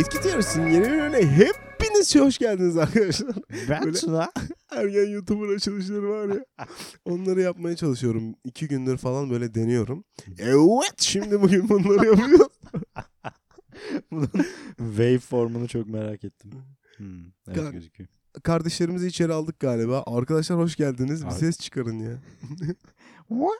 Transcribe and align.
Etki 0.00 0.20
teorisinin 0.20 0.66
yeni 0.66 0.84
bölümüne 0.84 1.26
hepiniz 1.36 2.16
hoş 2.16 2.38
geldiniz 2.38 2.76
arkadaşlar. 2.76 3.34
Ben 3.68 3.84
Böyle- 3.84 3.98
Tuna. 3.98 4.32
Ergen 4.70 5.06
YouTuber 5.10 5.48
açılışları 5.54 6.08
var 6.08 6.28
ya. 6.28 6.44
Onları 7.04 7.40
yapmaya 7.40 7.76
çalışıyorum. 7.76 8.34
İki 8.44 8.68
gündür 8.68 8.96
falan 8.96 9.30
böyle 9.30 9.54
deniyorum. 9.54 10.04
Evet 10.38 10.94
şimdi 11.00 11.42
bugün 11.42 11.68
bunları 11.68 12.06
yapıyoruz. 12.06 12.48
Bunun 14.10 14.30
waveform'unu 14.78 15.68
çok 15.68 15.86
merak 15.86 16.24
ettim. 16.24 16.50
Hmm, 16.96 17.24
evet 17.48 17.56
Kan- 17.56 17.72
gözüküyor. 17.72 18.08
Kardeşlerimizi 18.42 19.06
içeri 19.06 19.32
aldık 19.32 19.60
galiba. 19.60 20.04
Arkadaşlar 20.06 20.58
hoş 20.58 20.76
geldiniz. 20.76 21.22
Bir 21.22 21.28
Abi. 21.28 21.34
ses 21.34 21.58
çıkarın 21.58 21.98
ya. 21.98 22.18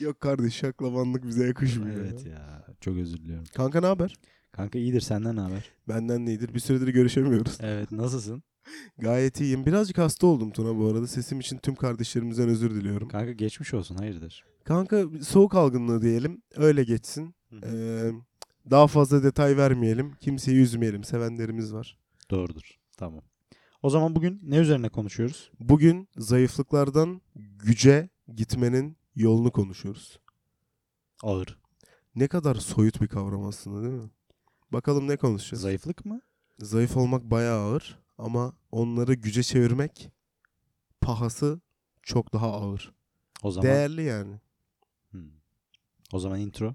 Yok 0.00 0.20
kardeş 0.20 0.54
şaklabanlık 0.54 1.24
bize 1.26 1.46
yakışmıyor. 1.46 1.96
Evet 2.00 2.26
ya. 2.26 2.63
Çok 2.84 2.96
özür 2.96 3.18
diliyorum. 3.18 3.44
Kanka 3.54 3.80
ne 3.80 3.86
haber? 3.86 4.14
Kanka 4.52 4.78
iyidir 4.78 5.00
senden 5.00 5.36
ne 5.36 5.40
haber? 5.40 5.70
Benden 5.88 6.26
neyidir? 6.26 6.54
Bir 6.54 6.60
süredir 6.60 6.88
görüşemiyoruz. 6.88 7.58
Evet 7.60 7.92
nasılsın? 7.92 8.42
Gayet 8.98 9.40
iyiyim. 9.40 9.66
Birazcık 9.66 9.98
hasta 9.98 10.26
oldum 10.26 10.50
Tuna 10.50 10.78
bu 10.78 10.86
arada. 10.86 11.06
Sesim 11.06 11.40
için 11.40 11.58
tüm 11.58 11.74
kardeşlerimizden 11.74 12.48
özür 12.48 12.70
diliyorum. 12.70 13.08
Kanka 13.08 13.32
geçmiş 13.32 13.74
olsun 13.74 13.96
hayırdır? 13.96 14.44
Kanka 14.64 15.04
soğuk 15.22 15.54
algınlığı 15.54 16.02
diyelim. 16.02 16.42
Öyle 16.56 16.84
geçsin. 16.84 17.34
Ee, 17.64 18.10
daha 18.70 18.86
fazla 18.86 19.22
detay 19.22 19.56
vermeyelim. 19.56 20.12
Kimseyi 20.20 20.60
üzmeyelim. 20.60 21.04
Sevenlerimiz 21.04 21.74
var. 21.74 21.98
Doğrudur. 22.30 22.78
Tamam. 22.96 23.22
O 23.82 23.90
zaman 23.90 24.16
bugün 24.16 24.40
ne 24.42 24.56
üzerine 24.56 24.88
konuşuyoruz? 24.88 25.50
Bugün 25.60 26.08
zayıflıklardan 26.16 27.20
güce 27.64 28.08
gitmenin 28.34 28.96
yolunu 29.16 29.50
konuşuyoruz. 29.52 30.18
Ağır. 31.22 31.63
Ne 32.16 32.28
kadar 32.28 32.54
soyut 32.54 33.00
bir 33.00 33.08
kavram 33.08 33.44
aslında 33.44 33.82
değil 33.82 34.02
mi? 34.02 34.10
Bakalım 34.72 35.08
ne 35.08 35.16
konuşacağız? 35.16 35.62
Zayıflık 35.62 36.04
mı? 36.04 36.20
Zayıf 36.58 36.96
olmak 36.96 37.22
bayağı 37.22 37.60
ağır 37.60 37.98
ama 38.18 38.52
onları 38.72 39.14
güce 39.14 39.42
çevirmek 39.42 40.10
pahası 41.00 41.60
çok 42.02 42.32
daha 42.32 42.52
ağır. 42.52 42.94
O 43.42 43.50
zaman 43.50 43.70
Değerli 43.70 44.02
yani. 44.02 44.40
Hmm. 45.10 45.30
O 46.12 46.18
zaman 46.18 46.40
intro. 46.40 46.74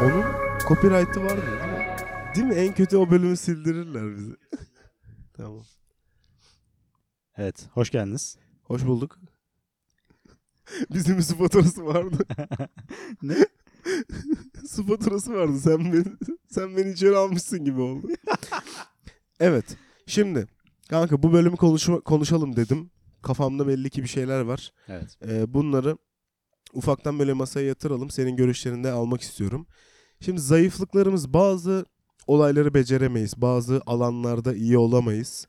Onun 0.00 0.24
copyright'ı 0.68 1.24
var 1.24 1.36
mı? 1.36 1.42
Değil 2.34 2.46
mi? 2.46 2.54
En 2.54 2.74
kötü 2.74 2.96
o 2.96 3.10
bölümü 3.10 3.36
sildirirler 3.36 4.16
bizi. 4.16 4.36
tamam. 5.36 5.62
Evet, 7.40 7.68
hoş 7.72 7.90
geldiniz. 7.90 8.36
Hoş 8.62 8.84
bulduk. 8.86 9.18
Bizim 10.94 11.18
bir 11.18 11.22
su 11.22 11.36
faturası 11.36 11.86
vardı. 11.86 12.24
ne? 13.22 13.36
su 14.68 14.86
faturası 14.86 15.34
vardı. 15.34 15.58
Sen 15.58 15.92
beni, 15.92 16.04
sen 16.50 16.76
beni 16.76 16.90
içeri 16.90 17.16
almışsın 17.16 17.64
gibi 17.64 17.80
oldu. 17.80 18.08
evet. 19.40 19.76
Şimdi 20.06 20.46
kanka 20.88 21.22
bu 21.22 21.32
bölümü 21.32 21.56
konuşma, 21.56 22.00
konuşalım 22.00 22.56
dedim. 22.56 22.90
Kafamda 23.22 23.68
belli 23.68 23.90
ki 23.90 24.02
bir 24.02 24.08
şeyler 24.08 24.40
var. 24.40 24.72
Evet. 24.88 25.18
Ee, 25.28 25.54
bunları 25.54 25.98
ufaktan 26.72 27.18
böyle 27.18 27.32
masaya 27.32 27.66
yatıralım. 27.66 28.10
Senin 28.10 28.36
görüşlerini 28.36 28.84
de 28.84 28.90
almak 28.90 29.20
istiyorum. 29.20 29.66
Şimdi 30.20 30.40
zayıflıklarımız 30.40 31.32
bazı 31.32 31.86
olayları 32.26 32.74
beceremeyiz. 32.74 33.34
Bazı 33.36 33.82
alanlarda 33.86 34.54
iyi 34.54 34.78
olamayız. 34.78 35.46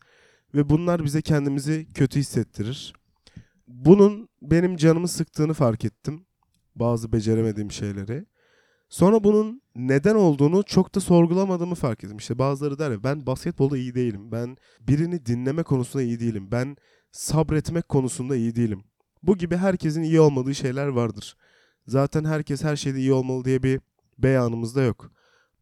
Ve 0.55 0.69
bunlar 0.69 1.03
bize 1.03 1.21
kendimizi 1.21 1.87
kötü 1.93 2.19
hissettirir. 2.19 2.93
Bunun 3.67 4.29
benim 4.41 4.77
canımı 4.77 5.07
sıktığını 5.07 5.53
fark 5.53 5.85
ettim. 5.85 6.25
Bazı 6.75 7.11
beceremediğim 7.11 7.71
şeyleri. 7.71 8.25
Sonra 8.89 9.23
bunun 9.23 9.61
neden 9.75 10.15
olduğunu 10.15 10.63
çok 10.63 10.95
da 10.95 10.99
sorgulamadığımı 10.99 11.75
fark 11.75 12.03
ettim. 12.03 12.17
İşte 12.17 12.39
bazıları 12.39 12.79
der 12.79 12.91
ya 12.91 13.03
ben 13.03 13.25
basketbolda 13.25 13.77
iyi 13.77 13.95
değilim. 13.95 14.31
Ben 14.31 14.57
birini 14.79 15.25
dinleme 15.25 15.63
konusunda 15.63 16.03
iyi 16.03 16.19
değilim. 16.19 16.51
Ben 16.51 16.77
sabretmek 17.11 17.89
konusunda 17.89 18.35
iyi 18.35 18.55
değilim. 18.55 18.83
Bu 19.23 19.37
gibi 19.37 19.57
herkesin 19.57 20.03
iyi 20.03 20.19
olmadığı 20.21 20.55
şeyler 20.55 20.87
vardır. 20.87 21.37
Zaten 21.87 22.25
herkes 22.25 22.63
her 22.63 22.75
şeyde 22.75 22.99
iyi 22.99 23.13
olmalı 23.13 23.45
diye 23.45 23.63
bir 23.63 23.79
beyanımız 24.17 24.75
da 24.75 24.81
yok. 24.81 25.11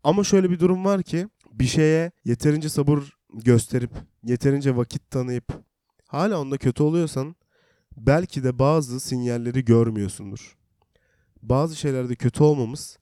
Ama 0.03 0.23
şöyle 0.23 0.49
bir 0.49 0.59
durum 0.59 0.85
var 0.85 1.03
ki 1.03 1.27
bir 1.51 1.65
şeye 1.65 2.11
yeterince 2.25 2.69
sabır 2.69 3.18
gösterip 3.33 3.91
yeterince 4.23 4.75
vakit 4.75 5.11
tanıyıp 5.11 5.63
hala 6.07 6.41
onda 6.41 6.57
kötü 6.57 6.83
oluyorsan 6.83 7.35
belki 7.97 8.43
de 8.43 8.59
bazı 8.59 8.99
sinyalleri 8.99 9.65
görmüyorsundur. 9.65 10.57
Bazı 11.41 11.75
şeylerde 11.75 12.15
kötü 12.15 12.43
olmamız 12.43 12.97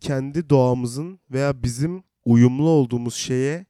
kendi 0.00 0.50
doğamızın 0.50 1.20
veya 1.30 1.62
bizim 1.62 2.02
uyumlu 2.24 2.68
olduğumuz 2.68 3.14
şeye 3.14 3.66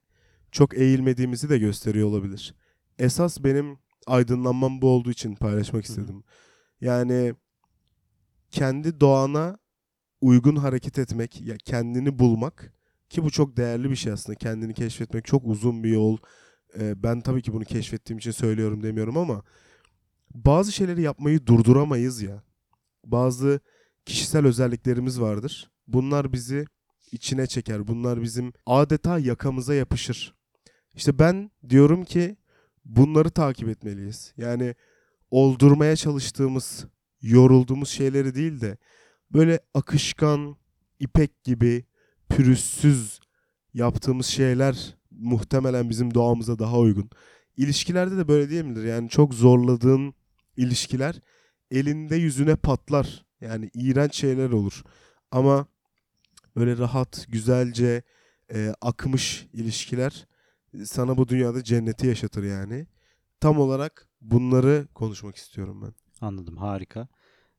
çok 0.51 0.77
eğilmediğimizi 0.77 1.49
de 1.49 1.57
gösteriyor 1.57 2.07
olabilir. 2.07 2.55
Esas 2.99 3.43
benim 3.43 3.77
aydınlanmam 4.07 4.81
bu 4.81 4.89
olduğu 4.89 5.11
için 5.11 5.35
paylaşmak 5.35 5.85
istedim. 5.85 6.23
Yani 6.81 7.33
kendi 8.51 8.99
doğana 8.99 9.57
uygun 10.21 10.55
hareket 10.55 10.99
etmek, 10.99 11.41
ya 11.41 11.57
kendini 11.57 12.19
bulmak 12.19 12.73
ki 13.09 13.23
bu 13.23 13.31
çok 13.31 13.57
değerli 13.57 13.89
bir 13.89 13.95
şey 13.95 14.13
aslında. 14.13 14.35
Kendini 14.37 14.73
keşfetmek 14.73 15.25
çok 15.25 15.45
uzun 15.45 15.83
bir 15.83 15.89
yol. 15.89 16.17
Ee, 16.79 17.03
ben 17.03 17.21
tabii 17.21 17.41
ki 17.41 17.53
bunu 17.53 17.63
keşfettiğim 17.63 18.17
için 18.17 18.31
söylüyorum 18.31 18.83
demiyorum 18.83 19.17
ama 19.17 19.43
bazı 20.33 20.71
şeyleri 20.71 21.01
yapmayı 21.01 21.45
durduramayız 21.45 22.21
ya. 22.21 22.43
Bazı 23.05 23.59
kişisel 24.05 24.45
özelliklerimiz 24.45 25.21
vardır. 25.21 25.71
Bunlar 25.87 26.33
bizi 26.33 26.65
içine 27.11 27.47
çeker. 27.47 27.87
Bunlar 27.87 28.21
bizim 28.21 28.53
adeta 28.65 29.19
yakamıza 29.19 29.73
yapışır. 29.73 30.35
İşte 30.93 31.19
ben 31.19 31.51
diyorum 31.69 32.03
ki 32.03 32.37
bunları 32.85 33.29
takip 33.29 33.69
etmeliyiz. 33.69 34.33
Yani 34.37 34.75
oldurmaya 35.31 35.95
çalıştığımız, 35.95 36.85
yorulduğumuz 37.21 37.89
şeyleri 37.89 38.35
değil 38.35 38.61
de 38.61 38.77
böyle 39.31 39.59
akışkan, 39.73 40.57
ipek 40.99 41.43
gibi 41.43 41.85
pürüzsüz 42.29 43.19
yaptığımız 43.73 44.25
şeyler 44.25 44.95
muhtemelen 45.11 45.89
bizim 45.89 46.13
doğamıza 46.13 46.59
daha 46.59 46.79
uygun. 46.79 47.09
İlişkilerde 47.57 48.17
de 48.17 48.27
böyle 48.27 48.49
değil 48.49 48.63
midir? 48.63 48.83
Yani 48.83 49.09
çok 49.09 49.33
zorladığın 49.33 50.13
ilişkiler 50.57 51.19
elinde 51.71 52.15
yüzüne 52.15 52.55
patlar. 52.55 53.25
Yani 53.41 53.71
iğrenç 53.73 54.15
şeyler 54.15 54.49
olur. 54.49 54.83
Ama 55.31 55.67
böyle 56.55 56.77
rahat, 56.77 57.25
güzelce 57.29 58.03
e, 58.53 58.73
akmış 58.81 59.47
ilişkiler 59.53 60.27
sana 60.85 61.17
bu 61.17 61.27
dünyada 61.27 61.63
cenneti 61.63 62.07
yaşatır 62.07 62.43
yani. 62.43 62.87
Tam 63.39 63.59
olarak 63.59 64.09
bunları 64.21 64.87
konuşmak 64.93 65.35
istiyorum 65.35 65.81
ben. 65.81 65.93
Anladım, 66.27 66.57
harika. 66.57 67.07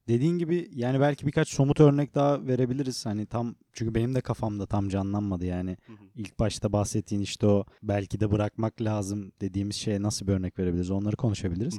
Dediğin 0.09 0.39
gibi 0.39 0.71
yani 0.73 1.01
belki 1.01 1.27
birkaç 1.27 1.49
somut 1.49 1.81
örnek 1.81 2.15
daha 2.15 2.47
verebiliriz. 2.47 3.07
Hani 3.07 3.27
tam 3.27 3.55
çünkü 3.73 3.95
benim 3.95 4.15
de 4.15 4.21
kafamda 4.21 4.67
tam 4.67 4.89
canlanmadı 4.89 5.47
yani. 5.47 5.77
İlk 6.15 6.39
başta 6.39 6.73
bahsettiğin 6.73 7.23
işte 7.23 7.47
o 7.47 7.65
belki 7.83 8.21
de 8.21 8.31
bırakmak 8.31 8.83
lazım 8.83 9.33
dediğimiz 9.41 9.77
şeye 9.77 10.03
nasıl 10.03 10.27
bir 10.27 10.33
örnek 10.33 10.59
verebiliriz? 10.59 10.91
Onları 10.91 11.17
konuşabiliriz. 11.17 11.79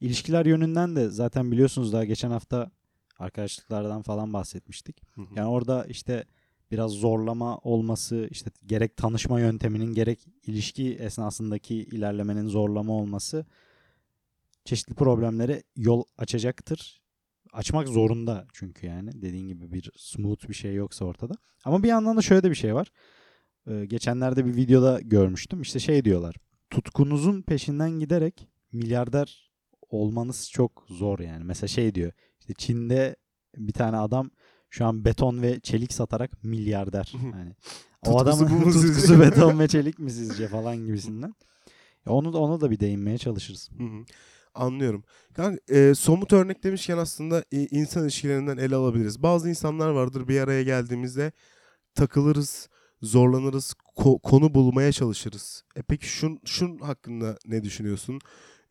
İlişkiler 0.00 0.46
yönünden 0.46 0.96
de 0.96 1.08
zaten 1.08 1.52
biliyorsunuz 1.52 1.92
daha 1.92 2.04
geçen 2.04 2.30
hafta 2.30 2.70
arkadaşlıklardan 3.18 4.02
falan 4.02 4.32
bahsetmiştik. 4.32 5.02
Yani 5.36 5.48
orada 5.48 5.84
işte 5.84 6.24
biraz 6.70 6.90
zorlama 6.90 7.58
olması, 7.58 8.28
işte 8.30 8.50
gerek 8.66 8.96
tanışma 8.96 9.40
yönteminin 9.40 9.94
gerek 9.94 10.26
ilişki 10.46 10.94
esnasındaki 10.94 11.74
ilerlemenin 11.76 12.46
zorlama 12.48 12.92
olması 12.92 13.46
çeşitli 14.64 14.94
problemlere 14.94 15.62
yol 15.76 16.02
açacaktır. 16.18 17.00
Açmak 17.52 17.88
zorunda 17.88 18.46
çünkü 18.52 18.86
yani 18.86 19.22
dediğin 19.22 19.48
gibi 19.48 19.72
bir 19.72 19.90
smooth 19.96 20.48
bir 20.48 20.54
şey 20.54 20.74
yoksa 20.74 21.04
ortada. 21.04 21.34
Ama 21.64 21.82
bir 21.82 21.88
yandan 21.88 22.16
da 22.16 22.22
şöyle 22.22 22.42
de 22.42 22.50
bir 22.50 22.54
şey 22.54 22.74
var. 22.74 22.88
Ee, 23.66 23.84
geçenlerde 23.84 24.46
bir 24.46 24.56
videoda 24.56 25.00
görmüştüm. 25.00 25.62
İşte 25.62 25.78
şey 25.78 26.04
diyorlar. 26.04 26.34
Tutkunuzun 26.70 27.42
peşinden 27.42 27.90
giderek 27.90 28.48
milyarder 28.72 29.50
olmanız 29.90 30.50
çok 30.50 30.84
zor 30.88 31.18
yani. 31.18 31.44
Mesela 31.44 31.68
şey 31.68 31.94
diyor. 31.94 32.12
İşte 32.40 32.54
Çin'de 32.54 33.16
bir 33.56 33.72
tane 33.72 33.96
adam 33.96 34.30
şu 34.70 34.86
an 34.86 35.04
beton 35.04 35.42
ve 35.42 35.60
çelik 35.60 35.92
satarak 35.92 36.44
milyarder. 36.44 37.12
Yani 37.32 37.54
o 38.06 38.18
adamın 38.18 38.62
tutkusu 38.72 39.20
beton 39.20 39.58
ve 39.58 39.68
çelik 39.68 39.98
mi 39.98 40.10
sizce 40.10 40.48
falan 40.48 40.76
gibisinden. 40.76 41.34
Ya 42.06 42.12
onu 42.12 42.32
da 42.32 42.38
ona 42.38 42.60
da 42.60 42.70
bir 42.70 42.80
değinmeye 42.80 43.18
çalışırız. 43.18 43.70
Hı 43.78 43.84
hı. 43.84 44.04
Anlıyorum. 44.58 45.04
Kanka, 45.34 45.74
e, 45.74 45.94
somut 45.94 46.32
örnek 46.32 46.64
demişken 46.64 46.98
aslında 46.98 47.44
e, 47.52 47.66
insan 47.66 48.02
ilişkilerinden 48.02 48.56
ele 48.56 48.74
alabiliriz. 48.74 49.22
Bazı 49.22 49.48
insanlar 49.48 49.90
vardır 49.90 50.28
bir 50.28 50.40
araya 50.40 50.62
geldiğimizde 50.62 51.32
takılırız, 51.94 52.68
zorlanırız, 53.02 53.74
ko- 53.96 54.20
konu 54.22 54.54
bulmaya 54.54 54.92
çalışırız. 54.92 55.64
E 55.76 55.82
peki 55.82 56.06
şun, 56.08 56.40
şun 56.44 56.78
hakkında 56.78 57.38
ne 57.46 57.64
düşünüyorsun? 57.64 58.20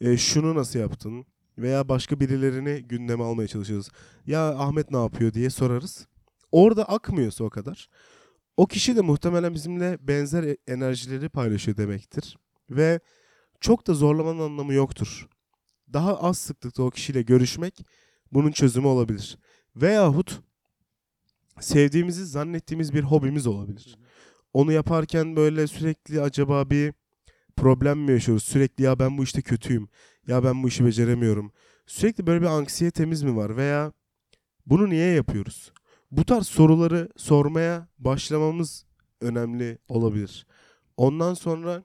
E, 0.02 0.18
şunu 0.18 0.56
nasıl 0.56 0.80
yaptın? 0.80 1.26
veya 1.58 1.90
başka 1.90 2.20
birilerini 2.20 2.84
gündeme 2.88 3.24
almaya 3.24 3.48
çalışırız. 3.48 3.90
Ya 4.26 4.50
Ahmet 4.50 4.92
ne 4.92 4.98
yapıyor 4.98 5.34
diye 5.34 5.50
sorarız. 5.50 6.08
Orada 6.52 6.90
akmıyorsa 6.90 7.44
o 7.44 7.50
kadar. 7.50 7.90
O 8.58 8.68
kişi 8.68 8.96
de 8.96 9.02
muhtemelen 9.02 9.54
bizimle 9.54 9.98
benzer 10.02 10.44
e- 10.44 10.58
enerjileri 10.68 11.30
paylaşıyor 11.30 11.78
demektir. 11.78 12.38
Ve 12.70 13.00
çok 13.62 13.88
da 13.88 13.94
zorlamanın 13.94 14.40
anlamı 14.40 14.74
yoktur. 14.74 15.28
Daha 15.94 16.20
az 16.20 16.38
sıklıkta 16.38 16.84
o 16.84 16.90
kişiyle 16.90 17.22
görüşmek 17.22 17.86
bunun 18.32 18.52
çözümü 18.52 18.88
olabilir. 18.88 19.38
Veyahut 19.76 20.40
sevdiğimizi 21.60 22.26
zannettiğimiz 22.26 22.94
bir 22.94 23.04
hobimiz 23.04 23.48
olabilir. 23.48 23.98
Onu 24.54 24.72
yaparken 24.72 25.36
böyle 25.36 25.68
sürekli 25.68 26.22
acaba 26.22 26.70
bir 26.70 26.94
problem 27.56 28.00
mi 28.00 28.12
yaşıyoruz? 28.12 28.44
Sürekli 28.44 28.84
ya 28.84 29.00
ben 29.00 29.18
bu 29.18 29.24
işte 29.24 29.42
kötüyüm. 29.42 29.90
Ya 30.28 30.44
ben 30.44 30.64
bu 30.64 30.68
işi 30.68 30.86
beceremiyorum. 30.86 31.52
Sürekli 31.86 32.28
böyle 32.28 32.42
bir 32.42 32.48
anksiyetemiz 32.48 33.24
mi 33.24 33.36
var? 33.36 33.58
Veya 33.58 33.94
bunu 34.66 34.90
niye 34.90 35.14
yapıyoruz? 35.14 35.72
Bu 36.12 36.26
tarz 36.26 36.48
soruları 36.48 37.10
sormaya 37.18 37.88
başlamamız 37.98 38.86
önemli 39.22 39.78
olabilir. 39.88 40.48
Ondan 40.98 41.34
sonra 41.34 41.84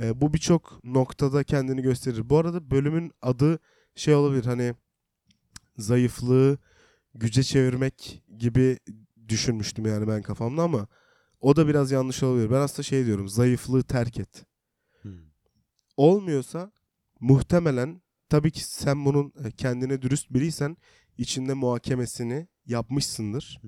e, 0.00 0.20
bu 0.20 0.34
birçok 0.34 0.84
noktada 0.84 1.44
kendini 1.44 1.82
gösterir. 1.82 2.30
Bu 2.30 2.38
arada 2.38 2.70
bölümün 2.70 3.12
adı 3.22 3.58
şey 3.94 4.14
olabilir 4.14 4.44
hani 4.44 4.74
zayıflığı 5.78 6.58
güce 7.14 7.42
çevirmek 7.42 8.22
gibi 8.38 8.78
düşünmüştüm 9.28 9.86
yani 9.86 10.08
ben 10.08 10.22
kafamda 10.22 10.62
ama 10.62 10.86
o 11.40 11.56
da 11.56 11.68
biraz 11.68 11.90
yanlış 11.90 12.22
olabilir. 12.22 12.50
Ben 12.50 12.60
aslında 12.60 12.82
şey 12.82 13.06
diyorum 13.06 13.28
zayıflığı 13.28 13.82
terk 13.82 14.18
et. 14.18 14.44
Hmm. 15.02 15.12
Olmuyorsa 15.96 16.72
muhtemelen 17.20 18.02
tabii 18.28 18.50
ki 18.50 18.64
sen 18.64 19.04
bunun 19.04 19.32
e, 19.44 19.50
kendine 19.50 20.02
dürüst 20.02 20.30
biriysen 20.30 20.76
içinde 21.18 21.54
muhakemesini 21.54 22.48
yapmışsındır. 22.66 23.60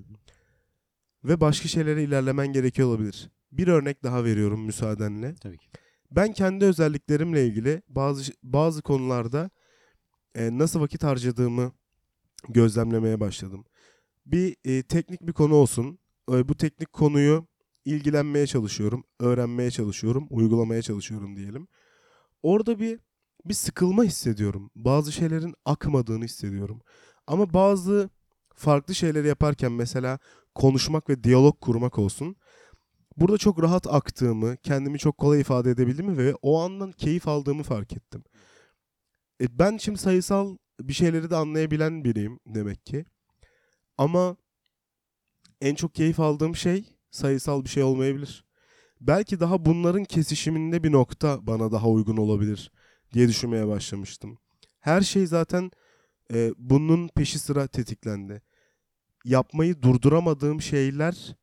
Ve 1.24 1.40
başka 1.40 1.68
şeylere 1.68 2.02
ilerlemen 2.02 2.52
gerekiyor 2.52 2.88
olabilir. 2.88 3.30
Bir 3.52 3.68
örnek 3.68 4.02
daha 4.02 4.24
veriyorum 4.24 4.64
müsaadenle. 4.64 5.34
Tabii 5.34 5.58
ki. 5.58 5.68
Ben 6.16 6.32
kendi 6.32 6.64
özelliklerimle 6.64 7.46
ilgili 7.46 7.82
bazı 7.88 8.32
bazı 8.42 8.82
konularda 8.82 9.50
e, 10.34 10.58
nasıl 10.58 10.80
vakit 10.80 11.02
harcadığımı 11.04 11.72
gözlemlemeye 12.48 13.20
başladım. 13.20 13.64
Bir 14.26 14.56
e, 14.64 14.82
teknik 14.82 15.22
bir 15.22 15.32
konu 15.32 15.54
olsun. 15.54 15.98
E, 16.32 16.48
bu 16.48 16.54
teknik 16.54 16.92
konuyu 16.92 17.46
ilgilenmeye 17.84 18.46
çalışıyorum, 18.46 19.04
öğrenmeye 19.20 19.70
çalışıyorum, 19.70 20.26
uygulamaya 20.30 20.82
çalışıyorum 20.82 21.36
diyelim. 21.36 21.68
Orada 22.42 22.78
bir 22.78 23.00
bir 23.44 23.54
sıkılma 23.54 24.04
hissediyorum. 24.04 24.70
Bazı 24.76 25.12
şeylerin 25.12 25.54
akmadığını 25.64 26.24
hissediyorum. 26.24 26.82
Ama 27.26 27.52
bazı 27.54 28.10
farklı 28.54 28.94
şeyleri 28.94 29.28
yaparken 29.28 29.72
mesela 29.72 30.18
konuşmak 30.54 31.08
ve 31.08 31.24
diyalog 31.24 31.60
kurmak 31.60 31.98
olsun. 31.98 32.36
Burada 33.16 33.38
çok 33.38 33.62
rahat 33.62 33.86
aktığımı, 33.94 34.56
kendimi 34.56 34.98
çok 34.98 35.18
kolay 35.18 35.40
ifade 35.40 35.70
edebildiğimi 35.70 36.18
ve 36.18 36.34
o 36.42 36.60
andan 36.60 36.92
keyif 36.92 37.28
aldığımı 37.28 37.62
fark 37.62 37.92
ettim. 37.92 38.24
E, 39.40 39.58
ben 39.58 39.76
şimdi 39.76 39.98
sayısal 39.98 40.56
bir 40.80 40.92
şeyleri 40.92 41.30
de 41.30 41.36
anlayabilen 41.36 42.04
biriyim 42.04 42.40
demek 42.46 42.86
ki. 42.86 43.04
Ama 43.98 44.36
en 45.60 45.74
çok 45.74 45.94
keyif 45.94 46.20
aldığım 46.20 46.56
şey 46.56 46.84
sayısal 47.10 47.64
bir 47.64 47.68
şey 47.68 47.82
olmayabilir. 47.82 48.44
Belki 49.00 49.40
daha 49.40 49.64
bunların 49.64 50.04
kesişiminde 50.04 50.82
bir 50.84 50.92
nokta 50.92 51.46
bana 51.46 51.72
daha 51.72 51.88
uygun 51.88 52.16
olabilir 52.16 52.72
diye 53.12 53.28
düşünmeye 53.28 53.68
başlamıştım. 53.68 54.38
Her 54.80 55.00
şey 55.00 55.26
zaten 55.26 55.70
e, 56.34 56.52
bunun 56.58 57.08
peşi 57.08 57.38
sıra 57.38 57.66
tetiklendi. 57.66 58.42
Yapmayı 59.24 59.82
durduramadığım 59.82 60.62
şeyler 60.62 61.36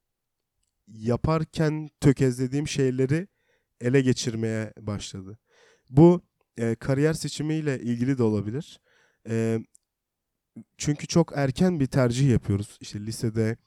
yaparken 0.90 1.90
tökezlediğim 2.02 2.68
şeyleri 2.68 3.28
ele 3.82 4.02
geçirmeye 4.02 4.74
başladı. 4.80 5.40
Bu 5.90 6.22
e, 6.58 6.76
kariyer 6.76 7.14
seçimiyle 7.14 7.80
ilgili 7.80 8.18
de 8.18 8.24
olabilir. 8.24 8.80
E, 9.30 9.60
çünkü 10.78 11.08
çok 11.08 11.32
erken 11.36 11.80
bir 11.80 11.88
tercih 11.88 12.30
yapıyoruz. 12.32 12.78
İşte 12.82 13.00
lisede 13.00 13.58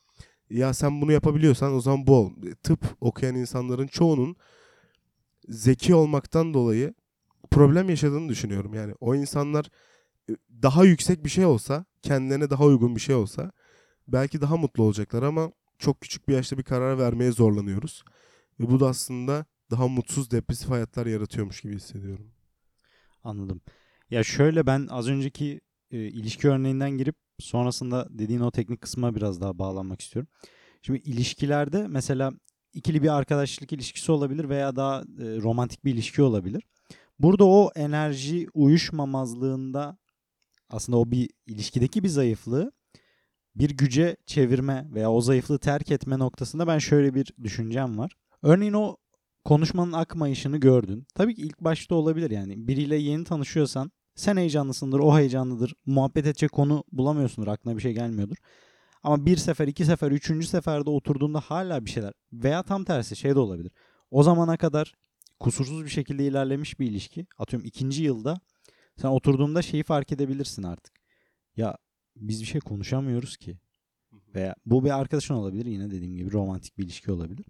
ya 0.50 0.74
sen 0.74 1.00
bunu 1.00 1.12
yapabiliyorsan 1.12 1.74
o 1.74 1.80
zaman 1.80 2.06
bu 2.06 2.16
ol. 2.16 2.32
Tıp 2.62 2.80
okuyan 3.00 3.36
insanların 3.36 3.86
çoğunun 3.86 4.36
zeki 5.48 5.94
olmaktan 5.94 6.54
dolayı 6.54 6.94
problem 7.50 7.88
yaşadığını 7.88 8.28
düşünüyorum. 8.28 8.74
Yani 8.74 8.94
o 9.00 9.14
insanlar 9.14 9.70
e, 10.30 10.32
daha 10.62 10.84
yüksek 10.84 11.24
bir 11.24 11.30
şey 11.30 11.44
olsa, 11.44 11.84
kendilerine 12.02 12.50
daha 12.50 12.64
uygun 12.64 12.96
bir 12.96 13.00
şey 13.00 13.14
olsa 13.14 13.52
belki 14.08 14.40
daha 14.40 14.56
mutlu 14.56 14.82
olacaklar 14.82 15.22
ama 15.22 15.52
çok 15.78 16.00
küçük 16.00 16.28
bir 16.28 16.34
yaşta 16.34 16.58
bir 16.58 16.62
karar 16.62 16.98
vermeye 16.98 17.32
zorlanıyoruz. 17.32 18.04
Ve 18.60 18.70
bu 18.70 18.80
da 18.80 18.88
aslında 18.88 19.46
daha 19.70 19.88
mutsuz, 19.88 20.30
depresif 20.30 20.70
hayatlar 20.70 21.06
yaratıyormuş 21.06 21.60
gibi 21.60 21.74
hissediyorum. 21.74 22.26
Anladım. 23.24 23.60
Ya 24.10 24.24
şöyle 24.24 24.66
ben 24.66 24.86
az 24.90 25.08
önceki 25.08 25.60
e, 25.90 25.98
ilişki 25.98 26.48
örneğinden 26.48 26.90
girip 26.90 27.16
sonrasında 27.38 28.08
dediğin 28.10 28.40
o 28.40 28.50
teknik 28.50 28.80
kısma 28.80 29.14
biraz 29.14 29.40
daha 29.40 29.58
bağlanmak 29.58 30.00
istiyorum. 30.00 30.28
Şimdi 30.82 30.98
ilişkilerde 30.98 31.86
mesela 31.88 32.32
ikili 32.74 33.02
bir 33.02 33.08
arkadaşlık 33.08 33.72
ilişkisi 33.72 34.12
olabilir 34.12 34.48
veya 34.48 34.76
daha 34.76 35.00
e, 35.00 35.04
romantik 35.18 35.84
bir 35.84 35.94
ilişki 35.94 36.22
olabilir. 36.22 36.62
Burada 37.18 37.44
o 37.44 37.70
enerji 37.74 38.48
uyuşmamazlığında 38.54 39.98
aslında 40.70 40.98
o 40.98 41.10
bir 41.10 41.30
ilişkideki 41.46 42.02
bir 42.02 42.08
zayıflığı 42.08 42.72
bir 43.54 43.70
güce 43.70 44.16
çevirme 44.26 44.86
veya 44.90 45.10
o 45.10 45.20
zayıflığı 45.20 45.58
terk 45.58 45.90
etme 45.90 46.18
noktasında 46.18 46.66
ben 46.66 46.78
şöyle 46.78 47.14
bir 47.14 47.32
düşüncem 47.42 47.98
var. 47.98 48.12
Örneğin 48.42 48.72
o 48.72 48.96
konuşmanın 49.44 49.92
akmayışını 49.92 50.56
gördün. 50.56 51.06
Tabii 51.14 51.34
ki 51.34 51.42
ilk 51.42 51.60
başta 51.60 51.94
olabilir 51.94 52.30
yani. 52.30 52.68
Biriyle 52.68 52.96
yeni 52.96 53.24
tanışıyorsan 53.24 53.92
sen 54.14 54.36
heyecanlısındır, 54.36 54.98
o 54.98 55.18
heyecanlıdır. 55.18 55.74
Muhabbet 55.86 56.26
edecek 56.26 56.52
konu 56.52 56.84
bulamıyorsundur, 56.92 57.48
aklına 57.48 57.76
bir 57.76 57.82
şey 57.82 57.92
gelmiyordur. 57.92 58.36
Ama 59.02 59.26
bir 59.26 59.36
sefer, 59.36 59.68
iki 59.68 59.84
sefer, 59.84 60.10
üçüncü 60.10 60.46
seferde 60.46 60.90
oturduğunda 60.90 61.40
hala 61.40 61.84
bir 61.84 61.90
şeyler 61.90 62.12
veya 62.32 62.62
tam 62.62 62.84
tersi 62.84 63.16
şey 63.16 63.34
de 63.34 63.38
olabilir. 63.38 63.72
O 64.10 64.22
zamana 64.22 64.56
kadar 64.56 64.94
kusursuz 65.40 65.84
bir 65.84 65.90
şekilde 65.90 66.26
ilerlemiş 66.26 66.80
bir 66.80 66.86
ilişki. 66.90 67.26
Atıyorum 67.38 67.66
ikinci 67.68 68.02
yılda 68.02 68.40
sen 68.96 69.08
oturduğunda 69.08 69.62
şeyi 69.62 69.82
fark 69.82 70.12
edebilirsin 70.12 70.62
artık. 70.62 70.94
Ya 71.56 71.76
biz 72.16 72.40
bir 72.40 72.46
şey 72.46 72.60
konuşamıyoruz 72.60 73.36
ki. 73.36 73.58
Veya 74.34 74.54
bu 74.66 74.84
bir 74.84 74.98
arkadaşın 74.98 75.34
olabilir 75.34 75.66
yine 75.66 75.90
dediğim 75.90 76.16
gibi 76.16 76.32
romantik 76.32 76.78
bir 76.78 76.84
ilişki 76.84 77.12
olabilir. 77.12 77.46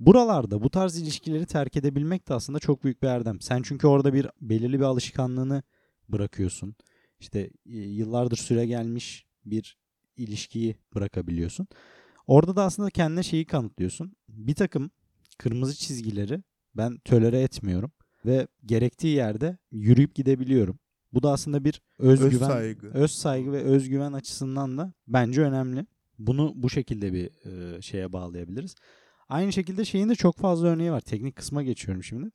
Buralarda 0.00 0.62
bu 0.62 0.70
tarz 0.70 0.98
ilişkileri 0.98 1.46
terk 1.46 1.76
edebilmek 1.76 2.28
de 2.28 2.34
aslında 2.34 2.58
çok 2.58 2.84
büyük 2.84 3.02
bir 3.02 3.08
erdem. 3.08 3.40
Sen 3.40 3.62
çünkü 3.62 3.86
orada 3.86 4.14
bir 4.14 4.26
belirli 4.40 4.78
bir 4.78 4.84
alışkanlığını 4.84 5.62
bırakıyorsun. 6.08 6.74
İşte 7.20 7.50
e, 7.66 7.76
yıllardır 7.76 8.36
süre 8.36 8.66
gelmiş 8.66 9.26
bir 9.44 9.76
ilişkiyi 10.16 10.76
bırakabiliyorsun. 10.94 11.68
Orada 12.26 12.56
da 12.56 12.64
aslında 12.64 12.90
kendine 12.90 13.22
şeyi 13.22 13.46
kanıtlıyorsun. 13.46 14.16
Bir 14.28 14.54
takım 14.54 14.90
kırmızı 15.38 15.74
çizgileri 15.76 16.42
ben 16.76 16.98
tölere 16.98 17.40
etmiyorum 17.40 17.92
ve 18.26 18.46
gerektiği 18.66 19.16
yerde 19.16 19.58
yürüyüp 19.70 20.14
gidebiliyorum. 20.14 20.78
Bu 21.12 21.22
da 21.22 21.30
aslında 21.32 21.64
bir 21.64 21.82
özgüven, 21.98 22.32
Öz 22.32 22.38
saygı. 22.48 22.86
öz 22.88 23.10
saygı 23.10 23.52
ve 23.52 23.62
özgüven 23.62 24.12
açısından 24.12 24.78
da 24.78 24.92
bence 25.06 25.42
önemli. 25.42 25.86
Bunu 26.18 26.52
bu 26.56 26.70
şekilde 26.70 27.12
bir 27.12 27.30
e, 27.76 27.82
şeye 27.82 28.12
bağlayabiliriz. 28.12 28.74
Aynı 29.28 29.52
şekilde 29.52 29.84
şeyin 29.84 30.08
de 30.08 30.14
çok 30.14 30.36
fazla 30.36 30.68
örneği 30.68 30.92
var. 30.92 31.00
Teknik 31.00 31.36
kısma 31.36 31.62
geçiyorum 31.62 32.02
şimdi. 32.04 32.30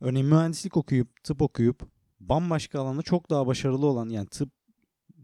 Örneğin 0.00 0.26
mühendislik 0.26 0.76
okuyup, 0.76 1.24
tıp 1.24 1.42
okuyup 1.42 1.82
bambaşka 2.20 2.80
alanda 2.80 3.02
çok 3.02 3.30
daha 3.30 3.46
başarılı 3.46 3.86
olan 3.86 4.08
yani 4.08 4.26
tıp 4.26 4.50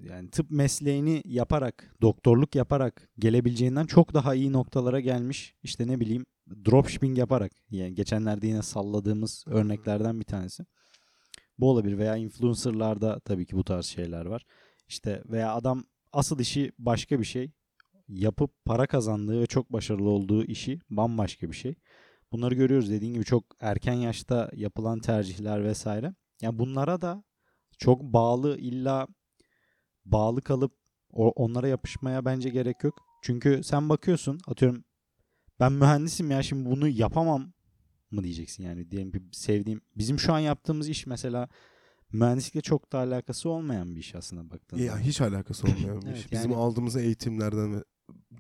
yani 0.01 0.31
tıp 0.31 0.51
mesleğini 0.51 1.23
yaparak, 1.25 1.95
doktorluk 2.03 2.55
yaparak 2.55 3.09
gelebileceğinden 3.19 3.87
çok 3.87 4.15
daha 4.15 4.35
iyi 4.35 4.53
noktalara 4.53 5.01
gelmiş. 5.01 5.55
İşte 5.63 5.87
ne 5.87 6.01
bileyim 6.01 6.25
dropshipping 6.65 7.19
yaparak 7.19 7.53
yani 7.71 7.95
geçenlerde 7.95 8.47
yine 8.47 8.63
salladığımız 8.63 9.45
örneklerden 9.47 10.21
bir 10.21 10.25
tanesi. 10.25 10.65
Bu 11.59 11.71
olabilir 11.71 11.99
veya 11.99 12.17
influencerlarda 12.17 13.21
tabii 13.21 13.47
ki 13.47 13.57
bu 13.57 13.65
tarz 13.65 13.87
şeyler 13.87 14.27
var. 14.27 14.47
İşte 14.89 15.23
veya 15.27 15.55
adam 15.55 15.85
asıl 16.13 16.39
işi 16.39 16.73
başka 16.79 17.21
bir 17.21 17.25
şey 17.25 17.51
yapıp 18.09 18.65
para 18.65 18.87
kazandığı 18.87 19.41
ve 19.41 19.47
çok 19.47 19.73
başarılı 19.73 20.09
olduğu 20.09 20.45
işi 20.45 20.81
bambaşka 20.91 21.51
bir 21.51 21.57
şey. 21.57 21.75
Bunları 22.33 22.55
görüyoruz 22.55 22.91
dediğin 22.91 23.15
gibi 23.15 23.25
çok 23.25 23.45
erken 23.61 23.95
yaşta 23.95 24.51
yapılan 24.55 25.01
tercihler 25.01 25.65
vesaire. 25.65 26.15
Yani 26.43 26.59
bunlara 26.59 27.01
da 27.01 27.25
çok 27.79 28.03
bağlı 28.03 28.59
illa 28.59 29.07
bağlı 30.05 30.43
kalıp 30.43 30.73
onlara 31.13 31.69
yapışmaya 31.69 32.25
bence 32.25 32.51
gerek 32.51 32.85
yok. 32.85 32.95
Çünkü 33.23 33.61
sen 33.65 33.89
bakıyorsun 33.89 34.39
atıyorum 34.47 34.85
ben 35.61 35.73
mühendisim 35.73 36.31
ya 36.31 36.43
şimdi 36.43 36.71
bunu 36.71 36.89
yapamam 36.89 37.53
mı 38.11 38.25
diyeceksin 38.25 38.65
yani 38.65 38.91
diyelim 38.91 39.13
ki 39.13 39.21
sevdiğim 39.33 39.81
bizim 39.97 40.19
şu 40.19 40.33
an 40.33 40.39
yaptığımız 40.39 40.89
iş 40.89 41.07
mesela 41.07 41.49
mühendislikle 42.13 42.61
çok 42.61 42.93
da 42.93 42.99
alakası 42.99 43.51
olmayan 43.51 43.95
bir 43.95 44.01
iş 44.01 44.15
aslında 44.15 44.51
baktığında. 44.51 44.83
Ya 44.83 44.99
hiç 44.99 45.21
alakası 45.21 45.67
olmayan 45.67 46.03
bir 46.03 46.07
Evet, 46.07 46.19
iş. 46.19 46.33
Bizim 46.33 46.51
yani- 46.51 46.61
aldığımız 46.61 46.97
eğitimlerden 46.97 47.83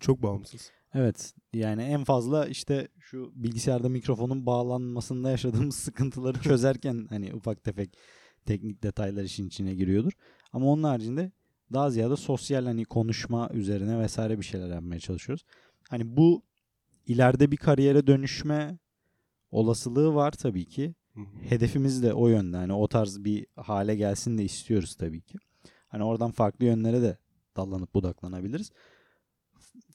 çok 0.01 0.23
bağımsız. 0.23 0.71
Evet 0.95 1.35
yani 1.53 1.83
en 1.83 2.05
fazla 2.05 2.47
işte 2.47 2.89
şu 2.99 3.33
bilgisayarda 3.35 3.89
mikrofonun 3.89 4.47
bağlanmasında 4.47 5.31
yaşadığımız 5.31 5.75
sıkıntıları 5.85 6.41
çözerken 6.41 7.07
hani 7.11 7.35
ufak 7.35 7.65
tefek 7.65 7.97
teknik 8.47 8.83
detaylar 8.83 9.25
işin 9.25 9.47
içine 9.47 9.75
giriyordur. 9.75 10.13
Ama 10.53 10.67
onun 10.67 10.83
haricinde 10.83 11.33
daha 11.73 11.91
ziyade 11.91 12.17
sosyal 12.17 12.65
hani 12.65 12.85
konuşma 12.85 13.51
üzerine 13.53 13.99
vesaire 13.99 14.39
bir 14.39 14.45
şeyler 14.45 14.69
yapmaya 14.69 15.01
çalışıyoruz. 15.01 15.45
Hani 15.91 16.17
bu 16.17 16.43
ileride 17.07 17.51
bir 17.51 17.57
kariyere 17.57 18.07
dönüşme 18.07 18.79
olasılığı 19.51 20.15
var 20.15 20.33
tabii 20.33 20.65
ki. 20.65 20.95
Hedefimiz 21.49 22.03
de 22.03 22.15
o 22.15 22.29
yönde. 22.29 22.57
Hani 22.57 22.73
o 22.73 22.89
tarz 22.89 23.25
bir 23.25 23.47
hale 23.57 23.97
gelsin 23.97 24.39
de 24.39 24.45
istiyoruz 24.45 24.95
tabii 24.95 25.21
ki. 25.21 25.39
Hani 25.89 26.05
oradan 26.05 26.31
farklı 26.31 26.65
yönlere 26.65 27.03
de 27.03 27.19
dallanıp 27.57 27.95
budaklanabiliriz. 27.95 28.71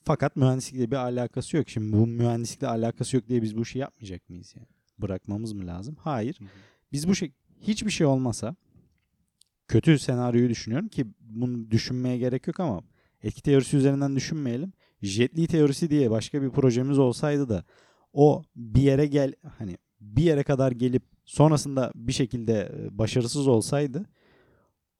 Fakat 0.04 0.36
mühendislikle 0.36 0.90
bir 0.90 0.96
alakası 0.96 1.56
yok. 1.56 1.68
Şimdi 1.68 1.96
bu 1.96 2.06
mühendislikle 2.06 2.66
alakası 2.66 3.16
yok 3.16 3.28
diye 3.28 3.42
biz 3.42 3.56
bu 3.56 3.62
işi 3.62 3.78
yapmayacak 3.78 4.28
mıyız 4.28 4.54
yani? 4.56 4.68
Bırakmamız 4.98 5.52
mı 5.52 5.66
lazım? 5.66 5.96
Hayır. 6.00 6.36
Hı 6.38 6.44
hı. 6.44 6.48
Biz 6.92 7.08
bu 7.08 7.14
şey 7.14 7.32
hiçbir 7.60 7.90
şey 7.90 8.06
olmasa 8.06 8.56
kötü 9.68 9.98
senaryoyu 9.98 10.48
düşünüyorum 10.48 10.88
ki 10.88 11.06
bunu 11.20 11.70
düşünmeye 11.70 12.18
gerek 12.18 12.46
yok 12.46 12.60
ama 12.60 12.82
etki 13.22 13.42
teorisi 13.42 13.76
üzerinden 13.76 14.16
düşünmeyelim. 14.16 14.72
Jetli 15.02 15.46
teorisi 15.46 15.90
diye 15.90 16.10
başka 16.10 16.42
bir 16.42 16.50
projemiz 16.50 16.98
olsaydı 16.98 17.48
da 17.48 17.64
o 18.14 18.42
bir 18.56 18.82
yere 18.82 19.06
gel 19.06 19.34
hani 19.58 19.78
bir 20.00 20.22
yere 20.22 20.42
kadar 20.42 20.72
gelip 20.72 21.02
sonrasında 21.24 21.92
bir 21.94 22.12
şekilde 22.12 22.72
e, 22.78 22.98
başarısız 22.98 23.46
olsaydı 23.46 24.04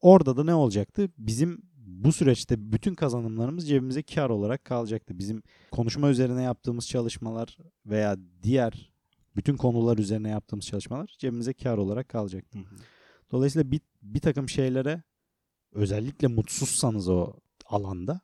orada 0.01 0.37
da 0.37 0.45
ne 0.45 0.55
olacaktı? 0.55 1.09
Bizim 1.19 1.63
bu 1.77 2.13
süreçte 2.13 2.73
bütün 2.73 2.95
kazanımlarımız 2.95 3.69
cebimize 3.69 4.03
kar 4.03 4.31
olarak 4.31 4.65
kalacaktı. 4.65 5.19
Bizim 5.19 5.43
konuşma 5.71 6.11
üzerine 6.11 6.43
yaptığımız 6.43 6.89
çalışmalar 6.89 7.59
veya 7.87 8.17
diğer 8.43 8.93
bütün 9.37 9.57
konular 9.57 9.99
üzerine 9.99 10.29
yaptığımız 10.29 10.67
çalışmalar 10.67 11.17
cebimize 11.19 11.53
kar 11.53 11.79
olarak 11.79 12.09
kalacaktı. 12.09 12.59
Hı 12.59 12.63
hı. 12.63 12.77
Dolayısıyla 13.31 13.71
bir, 13.71 13.81
bir 14.03 14.21
takım 14.21 14.49
şeylere 14.49 15.03
özellikle 15.73 16.29
mutsuzsanız 16.29 17.09
o 17.09 17.33
alanda 17.67 18.21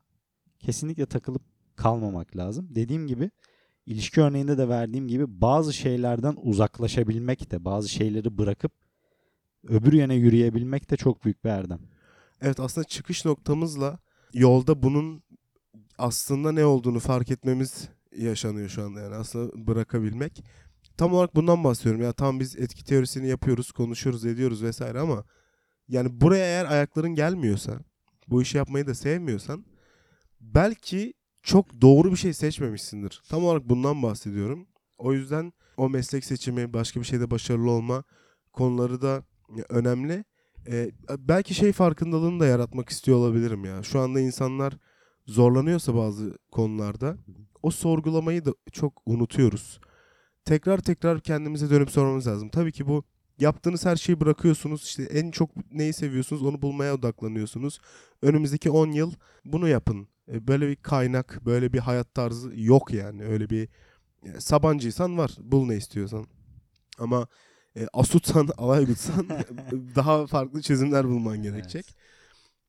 kesinlikle 0.58 1.06
takılıp 1.06 1.42
kalmamak 1.76 2.36
lazım. 2.36 2.68
Dediğim 2.70 3.06
gibi 3.06 3.30
ilişki 3.90 4.20
örneğinde 4.20 4.58
de 4.58 4.68
verdiğim 4.68 5.08
gibi 5.08 5.40
bazı 5.40 5.72
şeylerden 5.72 6.36
uzaklaşabilmek 6.42 7.50
de 7.50 7.64
bazı 7.64 7.88
şeyleri 7.88 8.38
bırakıp 8.38 8.72
öbür 9.68 9.92
yöne 9.92 10.14
yürüyebilmek 10.14 10.90
de 10.90 10.96
çok 10.96 11.24
büyük 11.24 11.44
bir 11.44 11.50
erdem. 11.50 11.78
Evet 12.40 12.60
aslında 12.60 12.84
çıkış 12.84 13.24
noktamızla 13.24 13.98
yolda 14.34 14.82
bunun 14.82 15.22
aslında 15.98 16.52
ne 16.52 16.64
olduğunu 16.64 16.98
fark 16.98 17.30
etmemiz 17.30 17.88
yaşanıyor 18.16 18.68
şu 18.68 18.82
anda 18.82 19.00
yani 19.00 19.14
aslında 19.14 19.66
bırakabilmek. 19.66 20.44
Tam 20.96 21.12
olarak 21.12 21.36
bundan 21.36 21.64
bahsediyorum 21.64 22.02
ya 22.02 22.12
tam 22.12 22.40
biz 22.40 22.56
etki 22.56 22.84
teorisini 22.84 23.28
yapıyoruz, 23.28 23.72
konuşuyoruz, 23.72 24.26
ediyoruz 24.26 24.62
vesaire 24.62 25.00
ama 25.00 25.24
yani 25.88 26.20
buraya 26.20 26.44
eğer 26.44 26.64
ayakların 26.64 27.14
gelmiyorsa, 27.14 27.78
bu 28.28 28.42
işi 28.42 28.56
yapmayı 28.56 28.86
da 28.86 28.94
sevmiyorsan 28.94 29.64
belki 30.40 31.14
çok 31.42 31.80
doğru 31.80 32.10
bir 32.10 32.16
şey 32.16 32.32
seçmemişsindir. 32.32 33.22
Tam 33.28 33.44
olarak 33.44 33.68
bundan 33.68 34.02
bahsediyorum. 34.02 34.66
O 34.98 35.12
yüzden 35.12 35.52
o 35.76 35.88
meslek 35.88 36.24
seçimi, 36.24 36.72
başka 36.72 37.00
bir 37.00 37.04
şeyde 37.04 37.30
başarılı 37.30 37.70
olma 37.70 38.04
konuları 38.52 39.02
da 39.02 39.24
önemli. 39.68 40.24
Ee, 40.68 40.90
belki 41.18 41.54
şey 41.54 41.72
farkındalığını 41.72 42.40
da 42.40 42.46
yaratmak 42.46 42.88
istiyor 42.88 43.18
olabilirim 43.18 43.64
ya. 43.64 43.82
Şu 43.82 44.00
anda 44.00 44.20
insanlar 44.20 44.76
zorlanıyorsa 45.26 45.94
bazı 45.96 46.38
konularda 46.50 47.16
o 47.62 47.70
sorgulamayı 47.70 48.44
da 48.44 48.54
çok 48.72 49.02
unutuyoruz. 49.06 49.80
Tekrar 50.44 50.78
tekrar 50.78 51.20
kendimize 51.20 51.70
dönüp 51.70 51.90
sormamız 51.90 52.26
lazım. 52.26 52.48
Tabii 52.48 52.72
ki 52.72 52.86
bu 52.86 53.04
yaptığınız 53.38 53.86
her 53.86 53.96
şeyi 53.96 54.20
bırakıyorsunuz. 54.20 54.84
İşte 54.84 55.02
en 55.02 55.30
çok 55.30 55.72
neyi 55.72 55.92
seviyorsunuz 55.92 56.42
onu 56.42 56.62
bulmaya 56.62 56.94
odaklanıyorsunuz. 56.94 57.80
Önümüzdeki 58.22 58.70
10 58.70 58.92
yıl 58.92 59.12
bunu 59.44 59.68
yapın. 59.68 60.08
E, 60.32 60.48
Böyle 60.48 60.68
bir 60.68 60.76
kaynak, 60.76 61.40
böyle 61.46 61.72
bir 61.72 61.78
hayat 61.78 62.14
tarzı 62.14 62.52
yok 62.54 62.92
yani. 62.94 63.24
Öyle 63.24 63.50
bir 63.50 63.68
e, 64.24 64.40
Sabancıysan 64.40 65.18
var. 65.18 65.36
Bul 65.40 65.66
ne 65.66 65.76
istiyorsan. 65.76 66.26
Ama 66.98 67.26
e, 67.76 67.86
Asutsan, 67.92 68.48
Alaygutsan 68.58 69.28
daha 69.96 70.26
farklı 70.26 70.62
çözümler 70.62 71.08
bulman 71.08 71.42
gerekecek. 71.42 71.84
Evet. 71.88 71.96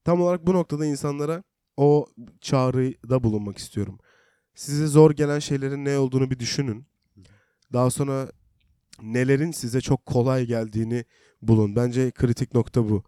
Tam 0.03 0.22
olarak 0.22 0.48
bu 0.48 0.53
noktada 0.53 0.86
insanlara 0.86 1.44
o 1.77 2.06
çağrıda 2.41 3.24
bulunmak 3.24 3.58
istiyorum. 3.58 3.98
Size 4.56 4.88
zor 4.88 5.12
gelen 5.12 5.39
şeylerin 5.39 5.86
ne 5.86 5.98
olduğunu 5.98 6.32
bir 6.32 6.39
düşünün. 6.39 6.86
Daha 7.74 7.89
sonra 7.89 8.32
nelerin 9.01 9.51
size 9.51 9.82
çok 9.82 10.06
kolay 10.06 10.46
geldiğini 10.46 11.06
bulun. 11.41 11.75
Bence 11.75 12.12
kritik 12.12 12.53
nokta 12.53 12.89
bu. 12.89 13.03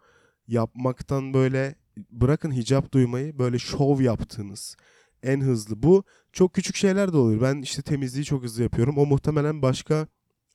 Yapmaktan 0.48 1.34
böyle 1.34 1.76
bırakın 2.12 2.52
hicap 2.52 2.92
duymayı 2.94 3.40
böyle 3.40 3.60
şov 3.60 4.02
yaptığınız 4.02 4.76
en 5.24 5.42
hızlı. 5.42 5.84
Bu 5.84 6.04
çok 6.34 6.54
küçük 6.54 6.76
şeyler 6.76 7.14
de 7.14 7.18
olur. 7.18 7.42
Ben 7.42 7.62
işte 7.62 7.82
temizliği 7.82 8.26
çok 8.26 8.44
hızlı 8.44 8.64
yapıyorum. 8.64 8.98
O 8.98 9.06
muhtemelen 9.06 9.62
başka 9.62 10.08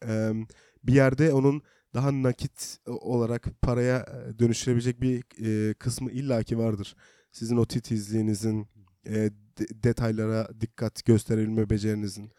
e, 0.06 0.32
bir 0.84 0.94
yerde 0.94 1.32
onun 1.32 1.62
daha 1.94 2.22
nakit 2.22 2.78
olarak 2.86 3.48
paraya 3.62 3.98
e, 3.98 4.38
dönüştürebilecek 4.38 5.00
bir 5.00 5.22
e, 5.44 5.74
kısmı 5.74 6.10
illaki 6.10 6.58
vardır. 6.58 6.96
Sizin 7.32 7.56
o 7.56 7.66
titizliğinizin, 7.66 8.66
e, 9.06 9.14
de- 9.58 9.82
detaylara 9.82 10.48
dikkat 10.60 11.04
gösterebilme 11.04 11.70
becerinizin. 11.70 12.30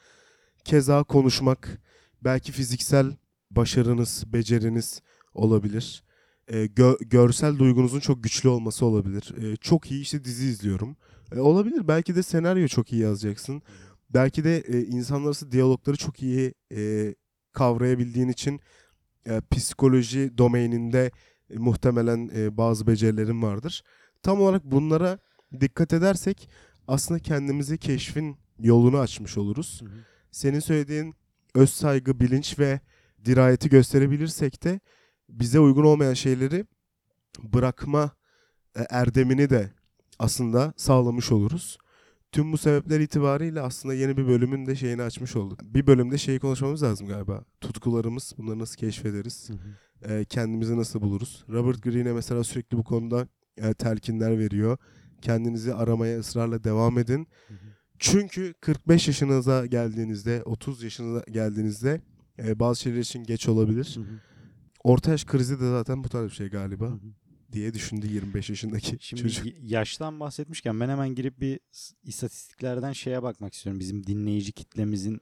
Keza 0.63 1.03
konuşmak, 1.03 1.81
belki 2.21 2.51
fiziksel 2.51 3.17
başarınız, 3.51 4.23
beceriniz 4.27 5.01
olabilir. 5.33 6.03
E, 6.49 6.65
gö- 6.65 7.09
görsel 7.09 7.57
duygunuzun 7.57 7.99
çok 7.99 8.23
güçlü 8.23 8.49
olması 8.49 8.85
olabilir. 8.85 9.33
E, 9.43 9.55
çok 9.55 9.91
iyi 9.91 10.01
işte 10.01 10.23
dizi 10.23 10.47
izliyorum. 10.47 10.97
E, 11.35 11.39
olabilir. 11.39 11.87
Belki 11.87 12.15
de 12.15 12.23
senaryo 12.23 12.67
çok 12.67 12.93
iyi 12.93 13.01
yazacaksın. 13.01 13.61
Belki 14.09 14.43
de 14.43 14.57
e, 14.57 14.81
insanlar 14.81 15.25
arası 15.25 15.51
diyalogları 15.51 15.97
çok 15.97 16.23
iyi 16.23 16.53
e, 16.75 17.15
kavrayabildiğin 17.53 18.29
için 18.29 18.59
e, 19.25 19.41
psikoloji 19.51 20.37
domaininde 20.37 21.11
e, 21.49 21.57
muhtemelen 21.57 22.29
e, 22.35 22.57
bazı 22.57 22.87
becerilerin 22.87 23.41
vardır. 23.41 23.83
Tam 24.23 24.41
olarak 24.41 24.63
bunlara 24.63 25.19
dikkat 25.59 25.93
edersek 25.93 26.49
aslında 26.87 27.19
kendimizi 27.19 27.77
keşfin 27.77 28.37
yolunu 28.59 28.97
açmış 28.97 29.37
oluruz. 29.37 29.81
Senin 30.31 30.59
söylediğin 30.59 31.15
öz 31.55 31.69
saygı, 31.69 32.19
bilinç 32.19 32.59
ve 32.59 32.79
dirayeti 33.25 33.69
gösterebilirsek 33.69 34.63
de 34.63 34.79
bize 35.29 35.59
uygun 35.59 35.83
olmayan 35.83 36.13
şeyleri 36.13 36.65
bırakma 37.43 38.11
e, 38.75 38.85
erdemini 38.89 39.49
de 39.49 39.71
aslında 40.19 40.73
sağlamış 40.77 41.31
oluruz. 41.31 41.77
Tüm 42.31 42.51
bu 42.51 42.57
sebepler 42.57 42.99
itibariyle 42.99 43.61
aslında 43.61 43.93
yeni 43.93 44.17
bir 44.17 44.27
bölümün 44.27 44.65
de 44.65 44.75
şeyini 44.75 45.01
açmış 45.01 45.35
olduk. 45.35 45.59
Bir 45.63 45.87
bölümde 45.87 46.17
şeyi 46.17 46.39
konuşmamız 46.39 46.83
lazım 46.83 47.07
galiba. 47.07 47.43
Tutkularımız, 47.61 48.33
bunları 48.37 48.59
nasıl 48.59 48.75
keşfederiz, 48.75 49.49
e, 50.01 50.25
kendimizi 50.25 50.77
nasıl 50.77 51.01
buluruz. 51.01 51.45
Robert 51.49 51.83
Greene'e 51.83 52.13
mesela 52.13 52.43
sürekli 52.43 52.77
bu 52.77 52.83
konuda 52.83 53.27
e, 53.57 53.73
telkinler 53.73 54.39
veriyor. 54.39 54.77
Kendinizi 55.21 55.73
aramaya 55.73 56.19
ısrarla 56.19 56.63
devam 56.63 56.97
edin. 56.97 57.27
Çünkü 57.99 58.53
45 58.61 59.07
yaşınıza 59.07 59.65
geldiğinizde, 59.65 60.43
30 60.43 60.83
yaşınıza 60.83 61.23
geldiğinizde 61.31 62.01
e, 62.39 62.59
bazı 62.59 62.81
şeyler 62.81 62.99
için 62.99 63.23
geç 63.23 63.49
olabilir. 63.49 63.99
Orta 64.83 65.11
yaş 65.11 65.25
krizi 65.25 65.59
de 65.59 65.69
zaten 65.69 66.03
bu 66.03 66.09
tarz 66.09 66.29
bir 66.29 66.35
şey 66.35 66.47
galiba 66.49 66.99
diye 67.51 67.73
düşündü 67.73 68.07
25 68.07 68.49
yaşındaki 68.49 68.97
Şimdi 68.99 69.21
çocuk. 69.23 69.45
yaştan 69.61 70.19
bahsetmişken 70.19 70.79
ben 70.79 70.89
hemen 70.89 71.15
girip 71.15 71.39
bir 71.41 71.59
istatistiklerden 72.03 72.91
şeye 72.93 73.23
bakmak 73.23 73.53
istiyorum. 73.53 73.79
Bizim 73.79 74.07
dinleyici 74.07 74.51
kitlemizin 74.51 75.21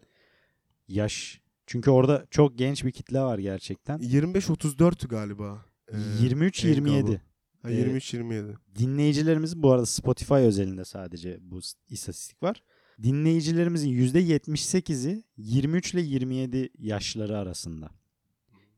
yaş. 0.88 1.42
Çünkü 1.66 1.92
orada 1.92 2.26
çok 2.32 2.58
genç 2.58 2.86
bir 2.86 2.92
kitle 2.92 3.20
var 3.22 3.40
gerçekten. 3.40 4.00
25-34 4.00 5.08
galiba. 5.08 5.66
Ee, 5.92 5.98
23-27. 6.22 6.90
Engal'ı. 6.90 7.22
Ha, 7.62 7.72
Ee, 7.72 7.74
23-27. 7.82 8.56
Dinleyicilerimiz 8.80 9.58
bu 9.64 9.72
arada 9.72 9.86
Spotify 9.86 10.34
özelinde 10.34 10.86
sadece 10.86 11.38
bu 11.42 11.60
istatistik 11.90 12.44
var. 12.44 12.64
Dinleyicilerimizin 13.04 13.90
%78'i 13.90 15.24
23 15.38 15.94
ile 15.94 16.02
27 16.02 16.70
yaşları 16.78 17.38
arasında. 17.38 17.90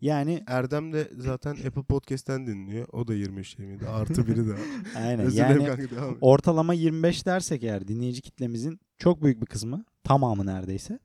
Yani 0.01 0.43
Erdem 0.47 0.93
de 0.93 1.11
zaten 1.17 1.51
Apple 1.51 1.83
Podcast'ten 1.83 2.47
dinliyor. 2.47 2.87
O 2.91 3.07
da 3.07 3.15
23-27. 3.15 3.87
Artı 3.87 4.27
biri 4.27 4.49
daha. 4.49 4.57
aynen 5.05 5.25
Özür 5.25 5.37
yani 5.37 5.65
kanka 5.65 5.95
devam 5.95 6.17
ortalama 6.21 6.73
25 6.73 7.25
dersek 7.25 7.63
eğer 7.63 7.87
dinleyici 7.87 8.21
kitlemizin 8.21 8.79
çok 8.97 9.23
büyük 9.23 9.41
bir 9.41 9.45
kısmı 9.45 9.85
tamamı 10.03 10.45
neredeyse. 10.45 10.99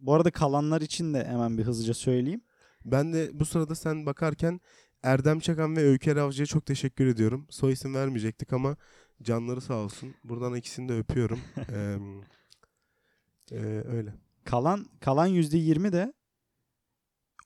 Bu 0.00 0.14
arada 0.14 0.30
kalanlar 0.30 0.80
için 0.80 1.14
de 1.14 1.24
hemen 1.24 1.58
bir 1.58 1.62
hızlıca 1.62 1.94
söyleyeyim. 1.94 2.40
Ben 2.84 3.12
de 3.12 3.30
bu 3.32 3.44
sırada 3.44 3.74
sen 3.74 4.06
bakarken 4.06 4.60
Erdem 5.02 5.40
Çakan 5.40 5.76
ve 5.76 5.80
Öykü 5.80 6.20
Avcı'ya 6.20 6.46
çok 6.46 6.66
teşekkür 6.66 7.06
ediyorum. 7.06 7.46
Soy 7.50 7.72
isim 7.72 7.94
vermeyecektik 7.94 8.52
ama 8.52 8.76
canları 9.22 9.60
sağ 9.60 9.74
olsun. 9.74 10.14
Buradan 10.24 10.54
ikisini 10.54 10.88
de 10.88 10.98
öpüyorum. 10.98 11.40
Ee, 11.72 13.56
e, 13.56 13.82
öyle. 13.88 14.14
Kalan 14.44 14.86
kalan 15.00 15.28
%20 15.28 15.92
de 15.92 16.12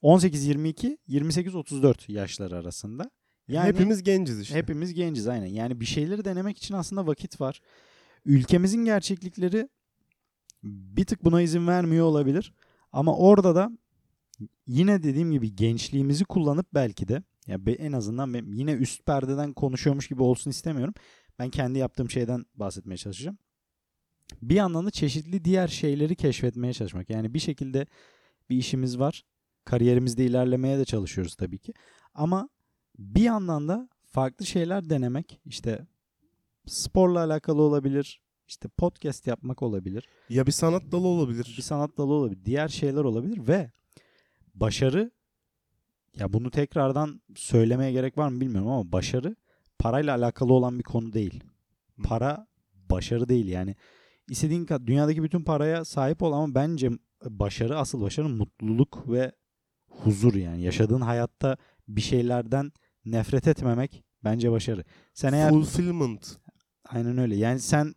18-22, 0.07 0.99
28-34 1.09 2.13
yaşlar 2.13 2.53
arasında. 2.53 3.11
Yani 3.49 3.69
Hepimiz 3.69 4.03
genciz 4.03 4.41
işte. 4.41 4.55
hepimiz 4.55 4.95
genciz 4.95 5.29
aynen. 5.29 5.47
Yani 5.47 5.81
bir 5.81 5.85
şeyleri 5.85 6.25
denemek 6.25 6.59
için 6.59 6.75
aslında 6.75 7.07
vakit 7.07 7.41
var. 7.41 7.61
Ülkemizin 8.25 8.85
gerçeklikleri 8.85 9.69
bir 10.63 11.05
tık 11.05 11.25
buna 11.25 11.43
izin 11.43 11.67
vermiyor 11.67 12.07
olabilir. 12.07 12.53
Ama 12.93 13.17
orada 13.17 13.55
da 13.55 13.71
yine 14.67 15.03
dediğim 15.03 15.33
gibi 15.33 15.57
gençliğimizi 15.57 16.25
kullanıp 16.25 16.67
belki 16.75 17.09
de 17.09 17.23
ya 17.47 17.59
en 17.79 17.93
azından 17.93 18.35
ben 18.35 18.53
yine 18.53 18.73
üst 18.73 19.07
perdeden 19.07 19.53
konuşuyormuş 19.53 20.09
gibi 20.09 20.23
olsun 20.23 20.51
istemiyorum. 20.51 20.95
Ben 21.39 21.51
kendi 21.51 21.79
yaptığım 21.79 22.11
şeyden 22.11 22.45
bahsetmeye 22.55 22.97
çalışacağım. 22.97 23.39
Bir 24.43 24.55
yandan 24.55 24.87
da 24.87 24.91
çeşitli 24.91 25.45
diğer 25.45 25.69
şeyleri 25.69 26.17
keşfetmeye 26.17 26.73
çalışmak. 26.73 27.11
Yani 27.11 27.35
bir 27.35 27.39
şekilde 27.39 27.87
bir 28.51 28.57
işimiz 28.57 28.99
var. 28.99 29.25
Kariyerimizde 29.67 30.25
ilerlemeye 30.25 30.79
de 30.79 30.85
çalışıyoruz 30.85 31.35
tabii 31.35 31.59
ki. 31.59 31.73
Ama 32.15 32.49
bir 32.99 33.23
yandan 33.23 33.69
da 33.69 33.89
farklı 34.05 34.47
şeyler 34.47 34.91
denemek 34.91 35.41
işte 35.45 35.87
sporla 36.67 37.25
alakalı 37.25 37.63
olabilir. 37.63 38.23
işte 38.49 38.69
podcast 38.69 39.27
yapmak 39.27 39.63
olabilir. 39.63 40.09
Ya 40.29 40.47
bir 40.47 40.53
sanat 40.53 40.93
dalı 40.93 41.07
olabilir. 41.07 41.55
Bir 41.59 41.63
sanat 41.63 41.99
dalı 41.99 42.13
olabilir. 42.13 42.45
Diğer 42.45 42.69
şeyler 42.69 43.05
olabilir 43.05 43.49
ve 43.49 43.71
başarı 44.55 45.11
ya 46.19 46.33
bunu 46.33 46.51
tekrardan 46.51 47.21
söylemeye 47.35 47.93
gerek 47.93 48.19
var 48.19 48.29
mı 48.29 48.41
bilmiyorum 48.41 48.71
ama 48.71 48.93
başarı 48.93 49.37
parayla 49.79 50.17
alakalı 50.17 50.53
olan 50.53 50.79
bir 50.79 50.85
konu 50.85 51.13
değil. 51.13 51.45
Para 52.05 52.47
başarı 52.91 53.29
değil 53.29 53.47
yani. 53.47 53.77
İstediğin 54.29 54.69
dünyadaki 54.87 55.23
bütün 55.23 55.43
paraya 55.43 55.85
sahip 55.85 56.23
ol 56.23 56.33
ama 56.33 56.55
bence 56.55 56.91
başarı 57.25 57.79
asıl 57.79 58.01
başarı 58.01 58.29
mutluluk 58.29 59.09
ve 59.09 59.33
huzur 60.05 60.35
yani. 60.35 60.63
Yaşadığın 60.63 61.01
hayatta 61.01 61.57
bir 61.89 62.01
şeylerden 62.01 62.73
nefret 63.05 63.49
etmemek 63.49 64.05
bence 64.25 64.53
başarı. 64.53 64.85
Sen 65.15 65.33
eğer 65.33 65.51
Fulfillment. 65.51 66.37
Aynen 66.85 67.19
öyle. 67.19 67.37
Yani 67.37 67.61
sen 67.61 67.95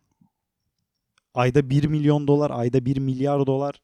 ayda 1.34 1.70
1 1.70 1.84
milyon 1.84 2.26
dolar, 2.26 2.50
ayda 2.50 2.84
1 2.84 2.96
milyar 2.96 3.46
dolar 3.46 3.82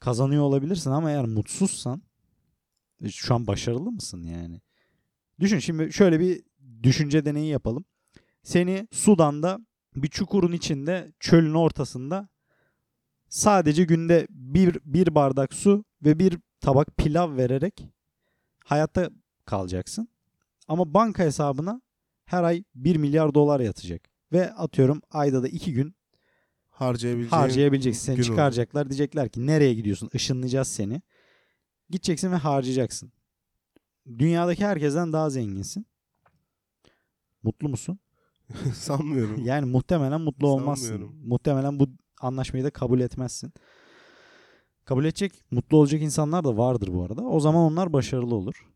kazanıyor 0.00 0.42
olabilirsin 0.42 0.90
ama 0.90 1.10
eğer 1.10 1.24
mutsuzsan 1.24 2.02
e, 3.00 3.08
şu 3.08 3.34
an 3.34 3.46
başarılı 3.46 3.92
mısın 3.92 4.24
yani? 4.24 4.60
Düşün 5.40 5.58
şimdi 5.58 5.92
şöyle 5.92 6.20
bir 6.20 6.42
düşünce 6.82 7.24
deneyi 7.24 7.50
yapalım. 7.50 7.84
Seni 8.42 8.88
Sudan'da 8.90 9.58
bir 9.96 10.08
çukurun 10.08 10.52
içinde, 10.52 11.12
çölün 11.20 11.54
ortasında 11.54 12.28
sadece 13.28 13.84
günde 13.84 14.26
bir, 14.30 14.78
bir 14.84 15.14
bardak 15.14 15.54
su 15.54 15.84
ve 16.04 16.18
bir 16.18 16.38
tabak 16.62 16.96
pilav 16.96 17.36
vererek 17.36 17.86
hayatta 18.64 19.10
kalacaksın. 19.44 20.08
Ama 20.68 20.94
banka 20.94 21.22
hesabına 21.22 21.82
her 22.24 22.42
ay 22.42 22.64
1 22.74 22.96
milyar 22.96 23.34
dolar 23.34 23.60
yatacak. 23.60 24.02
Ve 24.32 24.52
atıyorum 24.52 25.02
ayda 25.10 25.42
da 25.42 25.48
2 25.48 25.72
gün 25.72 25.94
Harcayabileceğin 26.70 27.42
harcayabileceksin. 27.42 28.14
Seni 28.14 28.24
çıkaracaklar. 28.24 28.90
Diyecekler 28.90 29.28
ki 29.28 29.46
nereye 29.46 29.74
gidiyorsun? 29.74 30.10
Işınlayacağız 30.12 30.68
seni. 30.68 31.02
Gideceksin 31.90 32.32
ve 32.32 32.36
harcayacaksın. 32.36 33.12
Dünyadaki 34.18 34.66
herkesten 34.66 35.12
daha 35.12 35.30
zenginsin. 35.30 35.86
Mutlu 37.42 37.68
musun? 37.68 37.98
olur. 38.50 38.74
Sanmıyorum. 38.74 39.44
Yani 39.44 39.66
muhtemelen 39.66 40.20
mutlu 40.20 40.48
olmazsın. 40.48 40.86
Sanmıyorum. 40.86 41.28
Muhtemelen 41.28 41.80
bu 41.80 41.88
anlaşmayı 42.20 42.64
da 42.64 42.70
kabul 42.70 43.00
etmezsin. 43.00 43.52
Kabul 44.84 45.04
edecek, 45.04 45.32
mutlu 45.50 45.76
olacak 45.76 46.02
insanlar 46.02 46.44
da 46.44 46.56
vardır 46.56 46.88
bu 46.92 47.02
arada. 47.02 47.22
O 47.22 47.40
zaman 47.40 47.62
onlar 47.62 47.92
başarılı 47.92 48.34
olur. 48.34 48.68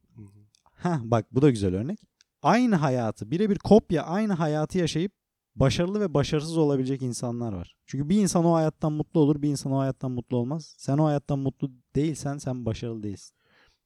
Heh, 0.76 0.98
bak 1.02 1.26
bu 1.32 1.42
da 1.42 1.50
güzel 1.50 1.74
örnek. 1.74 1.98
Aynı 2.42 2.76
hayatı, 2.76 3.30
birebir 3.30 3.58
kopya 3.58 4.02
aynı 4.02 4.32
hayatı 4.32 4.78
yaşayıp 4.78 5.12
başarılı 5.56 6.00
ve 6.00 6.14
başarısız 6.14 6.56
olabilecek 6.56 7.02
insanlar 7.02 7.52
var. 7.52 7.76
Çünkü 7.86 8.08
bir 8.08 8.16
insan 8.22 8.44
o 8.44 8.54
hayattan 8.54 8.92
mutlu 8.92 9.20
olur, 9.20 9.42
bir 9.42 9.48
insan 9.48 9.72
o 9.72 9.78
hayattan 9.78 10.10
mutlu 10.10 10.36
olmaz. 10.36 10.74
Sen 10.78 10.98
o 10.98 11.06
hayattan 11.06 11.38
mutlu 11.38 11.70
değilsen 11.96 12.38
sen 12.38 12.66
başarılı 12.66 13.02
değilsin. 13.02 13.36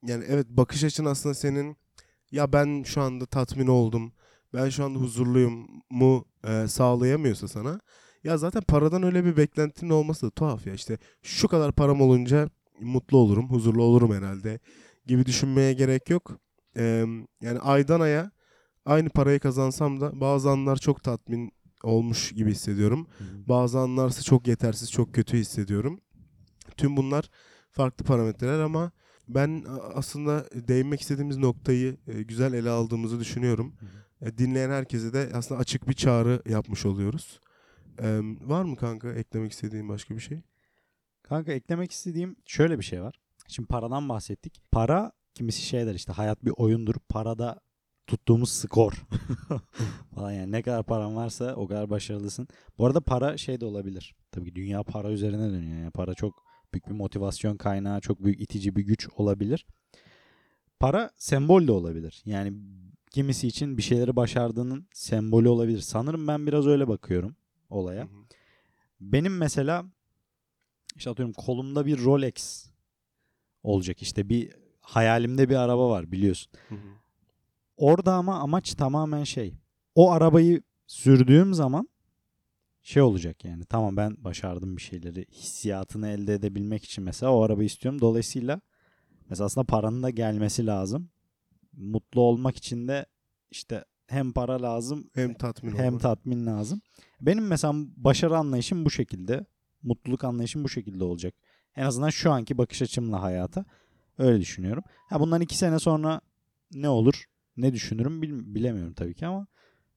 Yani 0.06 0.24
evet 0.28 0.46
bakış 0.48 0.85
açın 0.85 1.04
aslında 1.04 1.35
senin 1.35 1.76
ya 2.30 2.52
ben 2.52 2.83
şu 2.83 3.02
anda 3.02 3.26
tatmin 3.26 3.66
oldum. 3.66 4.12
Ben 4.54 4.68
şu 4.68 4.85
anda 4.85 4.98
huzurluyum 4.98 5.66
mu 5.90 6.24
e, 6.44 6.68
sağlayamıyorsa 6.68 7.48
sana. 7.48 7.80
Ya 8.24 8.38
zaten 8.38 8.62
paradan 8.62 9.02
öyle 9.02 9.24
bir 9.24 9.37
beklentinin 9.37 9.90
olması 9.90 10.26
da 10.26 10.30
tuhaf 10.30 10.66
ya. 10.66 10.74
İşte 10.74 10.98
şu 11.22 11.48
kadar 11.48 11.72
param 11.72 12.00
olunca 12.00 12.48
mutlu 12.80 13.18
olurum, 13.18 13.50
huzurlu 13.50 13.83
olurum 13.83 14.12
herhalde 14.14 14.59
gibi 15.06 15.26
düşünmeye 15.26 15.72
gerek 15.72 16.11
yok. 16.11 16.38
E, 16.76 17.04
yani 17.42 17.59
aydan 17.61 18.00
aya 18.00 18.30
aynı 18.85 19.09
parayı 19.09 19.40
kazansam 19.40 20.00
da 20.00 20.20
bazı 20.20 20.50
anlar 20.50 20.76
çok 20.76 21.02
tatmin 21.02 21.52
olmuş 21.83 22.33
gibi 22.33 22.50
hissediyorum. 22.50 23.06
Bazı 23.48 23.78
anlarsa 23.78 24.22
çok 24.22 24.46
yetersiz, 24.48 24.90
çok 24.92 25.14
kötü 25.14 25.37
hissediyorum. 25.38 26.00
Tüm 26.76 26.96
bunlar 26.96 27.30
farklı 27.70 28.04
parametreler 28.04 28.61
ama 28.61 28.90
ben 29.28 29.64
aslında 29.94 30.44
değinmek 30.68 31.00
istediğimiz 31.00 31.37
noktayı 31.37 31.96
e, 32.06 32.22
güzel 32.22 32.52
ele 32.52 32.70
aldığımızı 32.70 33.20
düşünüyorum. 33.20 33.74
E, 34.22 34.38
Dinleyen 34.38 34.70
herkese 34.70 35.12
de 35.12 35.30
aslında 35.35 35.61
açık 35.61 35.88
bir 35.88 35.94
çağrı 35.94 36.42
yapmış 36.48 36.87
oluyoruz. 36.87 37.40
E, 38.02 38.20
var 38.40 38.64
mı 38.64 38.76
kanka 38.76 39.12
eklemek 39.12 39.52
istediğin 39.52 39.88
başka 39.88 40.14
bir 40.14 40.20
şey? 40.20 40.40
Kanka 41.22 41.52
eklemek 41.52 41.92
istediğim 41.92 42.36
şöyle 42.46 42.78
bir 42.78 42.84
şey 42.84 43.02
var. 43.02 43.20
Şimdi 43.48 43.66
paradan 43.66 44.08
bahsettik. 44.08 44.60
Para 44.72 45.12
kimisi 45.34 45.62
şey 45.62 45.86
der 45.86 45.94
işte 45.94 46.12
hayat 46.12 46.44
bir 46.44 46.52
oyundur. 46.56 46.94
Parada 47.08 47.60
tuttuğumuz 48.06 48.50
skor 48.50 48.92
falan 50.14 50.32
yani 50.32 50.52
ne 50.52 50.62
kadar 50.62 50.82
paran 50.82 51.16
varsa 51.16 51.54
o 51.54 51.66
kadar 51.66 51.90
başarılısın. 51.90 52.48
Bu 52.78 52.86
arada 52.86 53.00
para 53.00 53.36
şey 53.36 53.60
de 53.60 53.64
olabilir. 53.64 54.14
Tabii 54.32 54.48
ki 54.48 54.54
dünya 54.54 54.82
para 54.82 55.10
üzerine 55.10 55.50
dönüyor. 55.50 55.78
Yani 55.78 55.90
para 55.90 56.14
çok 56.14 56.42
büyük 56.72 56.86
bir 56.86 56.94
motivasyon 56.94 57.56
kaynağı, 57.56 58.00
çok 58.00 58.24
büyük 58.24 58.40
itici 58.40 58.76
bir 58.76 58.82
güç 58.82 59.08
olabilir. 59.16 59.66
Para 60.80 61.10
sembol 61.16 61.66
de 61.66 61.72
olabilir. 61.72 62.22
Yani 62.24 62.52
kimisi 63.10 63.48
için 63.48 63.76
bir 63.76 63.82
şeyleri 63.82 64.16
başardığının 64.16 64.86
sembolü 64.94 65.48
olabilir. 65.48 65.80
Sanırım 65.80 66.28
ben 66.28 66.46
biraz 66.46 66.66
öyle 66.66 66.88
bakıyorum 66.88 67.36
olaya. 67.70 68.02
Hı 68.02 68.06
hı. 68.06 68.24
Benim 69.00 69.37
mesela 69.37 69.85
işte 70.96 71.11
atıyorum 71.11 71.33
kolumda 71.33 71.87
bir 71.87 72.04
Rolex 72.04 72.66
olacak. 73.62 74.02
İşte 74.02 74.28
bir 74.28 74.52
hayalimde 74.80 75.48
bir 75.48 75.56
araba 75.56 75.88
var 75.90 76.12
biliyorsun. 76.12 76.52
Hı 76.68 76.74
hı. 76.74 76.78
Orada 77.76 78.14
ama 78.14 78.38
amaç 78.40 78.74
tamamen 78.74 79.24
şey. 79.24 79.54
O 79.94 80.11
arabayı 80.11 80.62
sürdüğüm 80.87 81.54
zaman 81.54 81.88
şey 82.83 83.02
olacak 83.02 83.44
yani. 83.44 83.64
Tamam 83.64 83.96
ben 83.96 84.24
başardım 84.24 84.76
bir 84.76 84.83
şeyleri. 84.83 85.26
Hissiyatını 85.33 86.09
elde 86.09 86.35
edebilmek 86.35 86.85
için 86.85 87.04
mesela 87.04 87.33
o 87.33 87.42
arabayı 87.42 87.66
istiyorum. 87.66 88.00
Dolayısıyla 88.00 88.61
mesela 89.30 89.46
aslında 89.46 89.66
paranın 89.66 90.02
da 90.02 90.11
gelmesi 90.11 90.66
lazım. 90.66 91.11
Mutlu 91.72 92.20
olmak 92.20 92.56
için 92.56 92.88
de 92.88 93.06
işte 93.50 93.85
hem 94.06 94.33
para 94.33 94.62
lazım 94.62 95.11
Hem 95.14 95.35
tatmin 95.35 95.72
hem 95.76 95.88
olmak. 95.88 96.00
tatmin 96.00 96.46
lazım. 96.46 96.80
Benim 97.20 97.46
mesela 97.46 97.74
başarı 97.96 98.37
anlayışım 98.37 98.85
bu 98.85 98.90
şekilde. 98.90 99.46
Mutluluk 99.83 100.24
anlayışım 100.24 100.64
bu 100.64 100.68
şekilde 100.68 101.04
olacak. 101.04 101.35
En 101.76 101.83
azından 101.85 102.11
şu 102.11 102.30
anki 102.33 102.59
bakış 102.59 102.83
açımla 102.83 103.22
hayata. 103.22 103.64
Öyle 104.18 104.40
düşünüyorum. 104.40 104.83
Ha 105.09 105.20
bundan 105.20 105.40
iki 105.40 105.56
sene 105.59 105.78
sonra 105.78 106.20
ne 106.74 106.88
olur, 106.88 107.24
ne 107.56 107.72
düşünürüm 107.72 108.22
bil- 108.22 108.54
bilemiyorum 108.54 108.92
tabii 108.94 109.14
ki 109.14 109.26
ama 109.26 109.46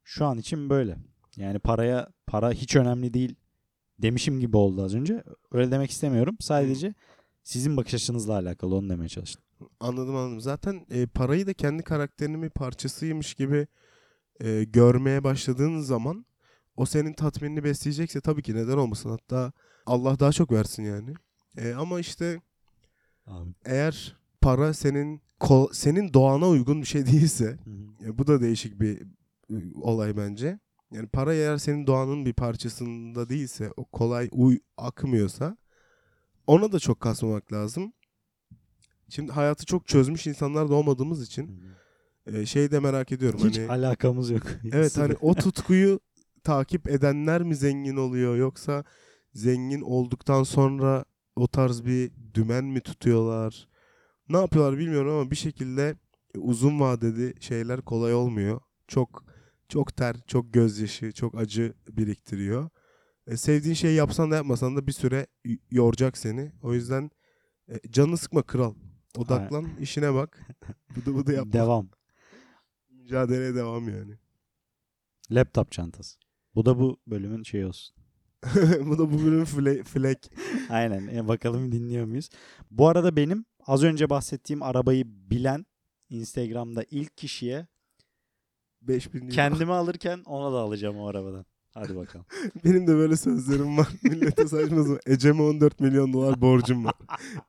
şu 0.03 0.25
an 0.25 0.37
için 0.37 0.69
böyle. 0.69 0.97
Yani 1.35 1.59
paraya 1.59 2.07
para 2.27 2.51
hiç 2.51 2.75
önemli 2.75 3.13
değil 3.13 3.35
demişim 3.99 4.39
gibi 4.39 4.57
oldu 4.57 4.83
az 4.83 4.95
önce. 4.95 5.23
Öyle 5.51 5.71
demek 5.71 5.91
istemiyorum. 5.91 6.37
Sadece 6.39 6.93
sizin 7.43 7.77
bakış 7.77 7.93
açınızla 7.93 8.33
alakalı 8.33 8.75
onu 8.75 8.89
demeye 8.89 9.09
çalıştım. 9.09 9.43
Anladım 9.79 10.15
anladım. 10.15 10.41
Zaten 10.41 10.85
e, 10.89 11.05
parayı 11.05 11.47
da 11.47 11.53
kendi 11.53 11.83
karakterinin 11.83 12.41
bir 12.43 12.49
parçasıymış 12.49 13.33
gibi 13.33 13.67
e, 14.39 14.63
görmeye 14.63 15.23
başladığın 15.23 15.79
zaman 15.79 16.25
o 16.75 16.85
senin 16.85 17.13
tatminini 17.13 17.63
besleyecekse 17.63 18.21
tabii 18.21 18.41
ki 18.41 18.55
neden 18.55 18.77
olmasın. 18.77 19.09
Hatta 19.09 19.51
Allah 19.85 20.19
daha 20.19 20.31
çok 20.31 20.51
versin 20.51 20.83
yani. 20.83 21.13
E, 21.57 21.73
ama 21.73 21.99
işte 21.99 22.41
eğer 23.65 24.15
para 24.41 24.73
senin 24.73 25.21
ko- 25.39 25.73
senin 25.73 26.13
doğana 26.13 26.47
uygun 26.47 26.81
bir 26.81 26.87
şey 26.87 27.05
değilse 27.11 27.57
e, 28.05 28.17
bu 28.17 28.27
da 28.27 28.41
değişik 28.41 28.79
bir 28.81 29.01
e, 29.49 29.55
olay 29.81 30.17
bence. 30.17 30.59
Yani 30.91 31.07
para 31.07 31.33
eğer 31.33 31.57
senin 31.57 31.87
doğanın 31.87 32.25
bir 32.25 32.33
parçasında 32.33 33.29
değilse, 33.29 33.71
o 33.77 33.85
kolay 33.85 34.29
uy 34.31 34.59
akmıyorsa 34.77 35.57
ona 36.47 36.71
da 36.71 36.79
çok 36.79 36.99
kasmamak 36.99 37.53
lazım. 37.53 37.93
Şimdi 39.09 39.31
hayatı 39.31 39.65
çok 39.65 39.87
çözmüş 39.87 40.27
insanlar 40.27 40.69
da 40.69 40.75
olmadığımız 40.75 41.23
için 41.23 41.63
Ee, 42.27 42.45
şey 42.45 42.71
de 42.71 42.79
merak 42.79 43.11
ediyorum 43.11 43.39
Hiç 43.43 43.59
hani 43.59 43.71
alakamız 43.71 44.29
yok. 44.29 44.41
evet 44.71 44.97
hani 44.97 45.15
o 45.21 45.33
tutkuyu 45.35 45.99
takip 46.43 46.89
edenler 46.89 47.43
mi 47.43 47.55
zengin 47.55 47.95
oluyor 47.95 48.35
yoksa 48.35 48.83
zengin 49.33 49.81
olduktan 49.81 50.43
sonra 50.43 51.05
o 51.35 51.47
tarz 51.47 51.85
bir 51.85 52.11
dümen 52.33 52.65
mi 52.65 52.81
tutuyorlar? 52.81 53.67
Ne 54.29 54.37
yapıyorlar 54.37 54.77
bilmiyorum 54.77 55.11
ama 55.11 55.31
bir 55.31 55.35
şekilde 55.35 55.95
uzun 56.37 56.79
vadeli 56.79 57.33
şeyler 57.39 57.81
kolay 57.81 58.13
olmuyor. 58.13 58.61
Çok 58.87 59.23
çok 59.69 59.95
ter, 59.95 60.15
çok 60.27 60.53
gözyaşı, 60.53 61.11
çok 61.11 61.35
acı 61.35 61.73
biriktiriyor. 61.89 62.69
E, 63.27 63.37
sevdiğin 63.37 63.75
şeyi 63.75 63.95
yapsan 63.95 64.31
da 64.31 64.35
yapmasan 64.35 64.75
da 64.75 64.87
bir 64.87 64.91
süre 64.91 65.27
yoracak 65.71 66.17
seni. 66.17 66.51
O 66.61 66.73
yüzden 66.73 67.11
e, 67.69 67.79
canını 67.89 68.17
sıkma 68.17 68.43
kral. 68.43 68.75
Odaklan, 69.17 69.69
işine 69.79 70.13
bak. 70.13 70.39
Bıdı 70.95 71.15
bıdı 71.15 71.33
yapma. 71.33 71.53
Devam. 71.53 71.89
Mücadeleye 72.89 73.55
devam 73.55 73.89
yani. 73.89 74.17
Laptop 75.31 75.71
çantası. 75.71 76.19
Bu 76.55 76.65
da 76.65 76.79
bu 76.79 76.97
bölümün 77.07 77.43
şeyi 77.43 77.65
olsun. 77.65 77.95
bu 78.85 78.97
da 78.97 79.11
bu 79.11 79.25
bölümün 79.25 79.45
fle- 79.45 79.83
flek. 79.83 80.31
Aynen. 80.69 81.07
E, 81.07 81.27
bakalım 81.27 81.71
dinliyor 81.71 82.05
muyuz? 82.05 82.29
Bu 82.71 82.87
arada 82.87 83.15
benim 83.15 83.45
az 83.67 83.83
önce 83.83 84.09
bahsettiğim 84.09 84.63
arabayı 84.63 85.03
bilen 85.07 85.65
Instagram'da 86.09 86.85
ilk 86.91 87.17
kişiye 87.17 87.67
5000 88.81 89.21
lira. 89.21 89.29
kendimi 89.29 89.73
alırken 89.73 90.21
ona 90.25 90.53
da 90.53 90.59
alacağım 90.59 90.97
o 90.97 91.07
arabadan. 91.07 91.45
Hadi 91.73 91.95
bakalım. 91.95 92.25
Benim 92.65 92.87
de 92.87 92.95
böyle 92.95 93.15
sözlerim 93.17 93.77
var. 93.77 93.87
Millete 94.03 94.47
saçma 94.47 94.83
sapan. 94.83 94.99
Ecem'e 95.05 95.41
14 95.41 95.79
milyon 95.79 96.13
dolar 96.13 96.41
borcum 96.41 96.85
var. 96.85 96.93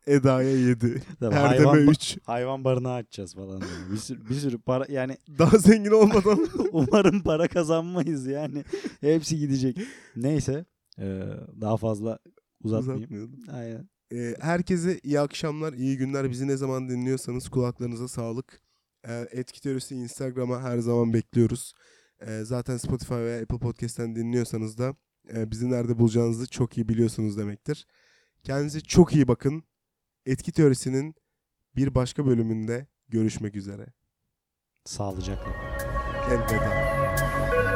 Eda'ya 0.07 0.51
7. 0.51 1.03
Tabii 1.21 1.35
Erdem'e 1.35 1.47
hayvan, 1.49 1.77
ba- 1.79 1.91
3. 1.91 2.19
hayvan 2.25 2.65
barınağı 2.65 2.95
açacağız 2.95 3.35
falan. 3.35 3.61
diyor. 3.61 3.71
Bir 3.93 3.97
sürü, 3.97 4.29
bir 4.29 4.35
sürü 4.35 4.59
para 4.59 4.87
yani 4.89 5.17
Daha 5.39 5.59
zengin 5.59 5.91
olmadan. 5.91 6.49
umarım 6.73 7.23
para 7.23 7.49
kazanmayız 7.49 8.27
yani. 8.27 8.65
Hepsi 9.01 9.39
gidecek. 9.39 9.79
Neyse. 10.17 10.65
e, 10.99 11.23
daha 11.61 11.77
fazla 11.77 12.19
uzatmayayım. 12.63 13.39
Aynen. 13.53 13.89
Ee, 14.13 14.35
herkese 14.41 15.01
iyi 15.03 15.21
akşamlar, 15.21 15.73
iyi 15.73 15.97
günler. 15.97 16.31
Bizi 16.31 16.47
ne 16.49 16.57
zaman 16.57 16.89
dinliyorsanız 16.89 17.49
kulaklarınıza 17.49 18.09
sağlık. 18.09 18.61
Ee, 19.09 19.27
Etki 19.31 19.61
Teorisi 19.63 19.95
Instagram'a 19.95 20.61
her 20.63 20.79
zaman 20.79 21.13
bekliyoruz. 21.13 21.75
Ee, 22.27 22.45
zaten 22.45 22.77
Spotify 22.77 23.15
veya 23.15 23.43
Apple 23.43 23.59
Podcast'ten 23.59 24.17
dinliyorsanız 24.17 24.79
da 24.79 24.95
e, 25.35 25.51
bizi 25.51 25.71
nerede 25.71 25.99
bulacağınızı 25.99 26.47
çok 26.47 26.79
iyi 26.79 26.89
biliyorsunuz 26.89 27.39
demektir. 27.39 27.87
Kendinize 28.43 28.81
çok 28.81 29.15
iyi 29.15 29.29
bakın. 29.29 29.65
Etki 30.27 30.53
Teorisi'nin 30.53 31.15
bir 31.77 31.95
başka 31.95 32.27
bölümünde 32.27 32.87
görüşmek 33.09 33.57
üzere. 33.57 33.87
Sağlıcakla. 34.85 35.51
Elveda. 36.31 37.74